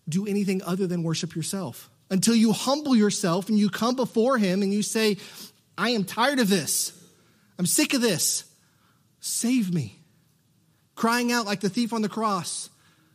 do 0.09 0.27
anything 0.27 0.61
other 0.61 0.87
than 0.87 1.03
worship 1.03 1.35
yourself 1.35 1.89
until 2.09 2.35
you 2.35 2.51
humble 2.51 2.95
yourself 2.95 3.47
and 3.47 3.57
you 3.57 3.69
come 3.69 3.95
before 3.95 4.37
him 4.37 4.61
and 4.61 4.73
you 4.73 4.81
say, 4.81 5.17
I 5.77 5.91
am 5.91 6.03
tired 6.03 6.39
of 6.39 6.49
this. 6.49 6.91
I'm 7.57 7.65
sick 7.65 7.93
of 7.93 8.01
this. 8.01 8.43
Save 9.21 9.73
me. 9.73 9.99
Crying 10.95 11.31
out 11.31 11.45
like 11.45 11.61
the 11.61 11.69
thief 11.69 11.93
on 11.93 12.01
the 12.01 12.09
cross, 12.09 12.69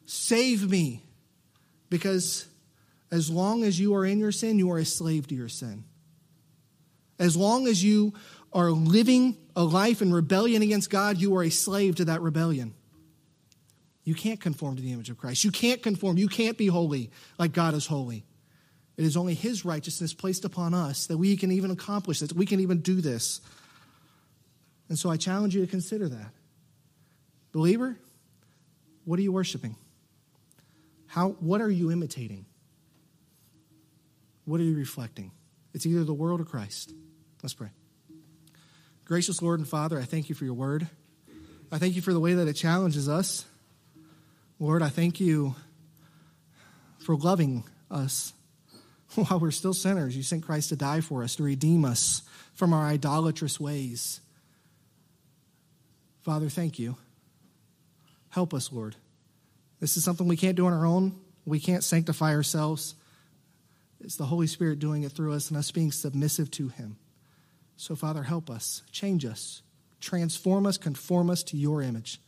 Save 0.09 0.69
me. 0.69 1.03
Because 1.91 2.47
as 3.11 3.31
long 3.31 3.65
as 3.65 3.81
you 3.81 3.95
are 3.95 4.05
in 4.05 4.19
your 4.19 4.33
sin, 4.33 4.59
you 4.59 4.71
are 4.71 4.79
a 4.79 4.85
slave 4.85 5.27
to 5.29 5.35
your 5.35 5.49
sin. 5.49 5.85
As 7.19 7.37
long 7.37 7.67
as 7.67 7.83
you 7.83 8.13
are 8.53 8.71
living 8.71 9.37
a 9.57 9.63
life 9.63 10.03
in 10.03 10.13
rebellion 10.13 10.63
against 10.63 10.91
God, 10.91 11.19
you 11.19 11.37
are 11.37 11.43
a 11.43 11.51
slave 11.51 11.97
to 11.97 12.07
that 12.07 12.21
rebellion. 12.21 12.75
You 14.05 14.15
can't 14.15 14.41
conform 14.41 14.77
to 14.77 14.83
the 14.83 14.93
image 14.93 15.11
of 15.11 15.19
Christ. 15.19 15.45
You 15.45 15.51
can't 15.51 15.83
conform. 15.83 16.17
You 16.17 16.29
can't 16.29 16.57
be 16.57 16.67
holy 16.67 17.11
like 17.39 17.53
God 17.53 17.75
is 17.75 17.87
holy. 17.87 18.25
It 18.97 19.05
is 19.05 19.17
only 19.17 19.35
His 19.35 19.65
righteousness 19.65 20.15
placed 20.15 20.45
upon 20.45 20.75
us 20.75 21.07
that 21.07 21.19
we 21.19 21.37
can 21.37 21.53
even 21.53 21.71
accomplish 21.71 22.21
this, 22.21 22.33
we 22.33 22.47
can 22.47 22.61
even 22.61 22.81
do 22.81 23.01
this. 23.01 23.41
And 24.89 24.99
so 24.99 25.11
I 25.11 25.17
challenge 25.17 25.55
you 25.55 25.61
to 25.61 25.71
consider 25.71 26.09
that. 26.09 26.33
Believer, 27.53 27.99
what 29.05 29.19
are 29.19 29.23
you 29.23 29.33
worshiping? 29.33 29.77
How, 31.07 31.31
what 31.41 31.61
are 31.61 31.71
you 31.71 31.91
imitating? 31.91 32.47
What 34.49 34.61
are 34.61 34.65
you 34.65 34.75
reflecting? 34.75 35.31
It's 35.75 35.85
either 35.85 36.05
the 36.05 36.15
world 36.15 36.41
or 36.41 36.45
Christ. 36.47 36.95
Let's 37.43 37.53
pray. 37.53 37.69
Gracious 39.05 39.43
Lord 39.43 39.61
and 39.61 39.69
Father, 39.69 39.99
I 40.01 40.05
thank 40.05 40.31
you 40.31 40.35
for 40.35 40.47
your 40.47 40.55
word. 40.55 40.89
I 41.71 41.77
thank 41.77 41.97
you 41.97 42.01
for 42.01 42.15
the 42.15 42.19
way 42.19 42.33
that 42.33 42.49
it 42.49 42.55
challenges 42.55 43.11
us. 43.11 43.45
Lord, 44.59 44.83
I 44.83 44.89
thank 44.89 45.21
you 45.21 45.55
for 46.99 47.15
loving 47.15 47.65
us 47.91 48.33
while 49.17 49.39
we're 49.39 49.51
still 49.51 49.75
sinners. 49.75 50.17
You 50.17 50.23
sent 50.23 50.45
Christ 50.45 50.71
to 50.71 50.77
die 50.77 51.03
for 51.03 51.23
us, 51.23 51.37
to 51.37 51.43
redeem 51.43 51.85
us 51.85 52.23
from 52.55 52.73
our 52.73 52.87
idolatrous 52.87 53.61
ways. 53.61 54.23
Father, 56.23 56.49
thank 56.49 56.79
you. 56.79 56.97
Help 58.31 58.55
us, 58.55 58.73
Lord. 58.73 58.97
This 59.79 59.99
is 59.99 60.05
something 60.05 60.27
we 60.27 60.39
can't 60.39 60.57
do 60.57 60.65
on 60.65 60.73
our 60.73 60.87
own. 60.87 61.21
We 61.45 61.61
can't 61.61 61.85
sanctify 61.85 62.35
ourselves. 62.35 62.95
It's 64.01 64.17
the 64.17 64.27
Holy 64.27 64.47
Spirit 64.47 64.79
doing 64.79 65.03
it 65.03 65.13
through 65.13 65.33
us 65.33 65.49
and 65.49 65.59
us 65.59 65.71
being 65.71 65.93
submissive 65.93 66.51
to 66.53 66.69
Him. 66.69 66.99
So, 67.77 67.95
Father, 67.95 68.23
help 68.23 68.51
us, 68.51 68.83
change 68.91 69.25
us, 69.25 69.63
transform 70.01 70.67
us, 70.67 70.79
conform 70.79 71.31
us 71.31 71.43
to 71.45 71.57
your 71.57 71.83
image. 71.83 72.21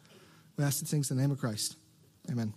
We 0.57 0.65
ask 0.65 0.81
these 0.81 0.91
things 0.91 1.11
in 1.11 1.17
the 1.17 1.23
name 1.23 1.31
of 1.31 1.39
Christ. 1.39 1.77
Amen. 2.31 2.55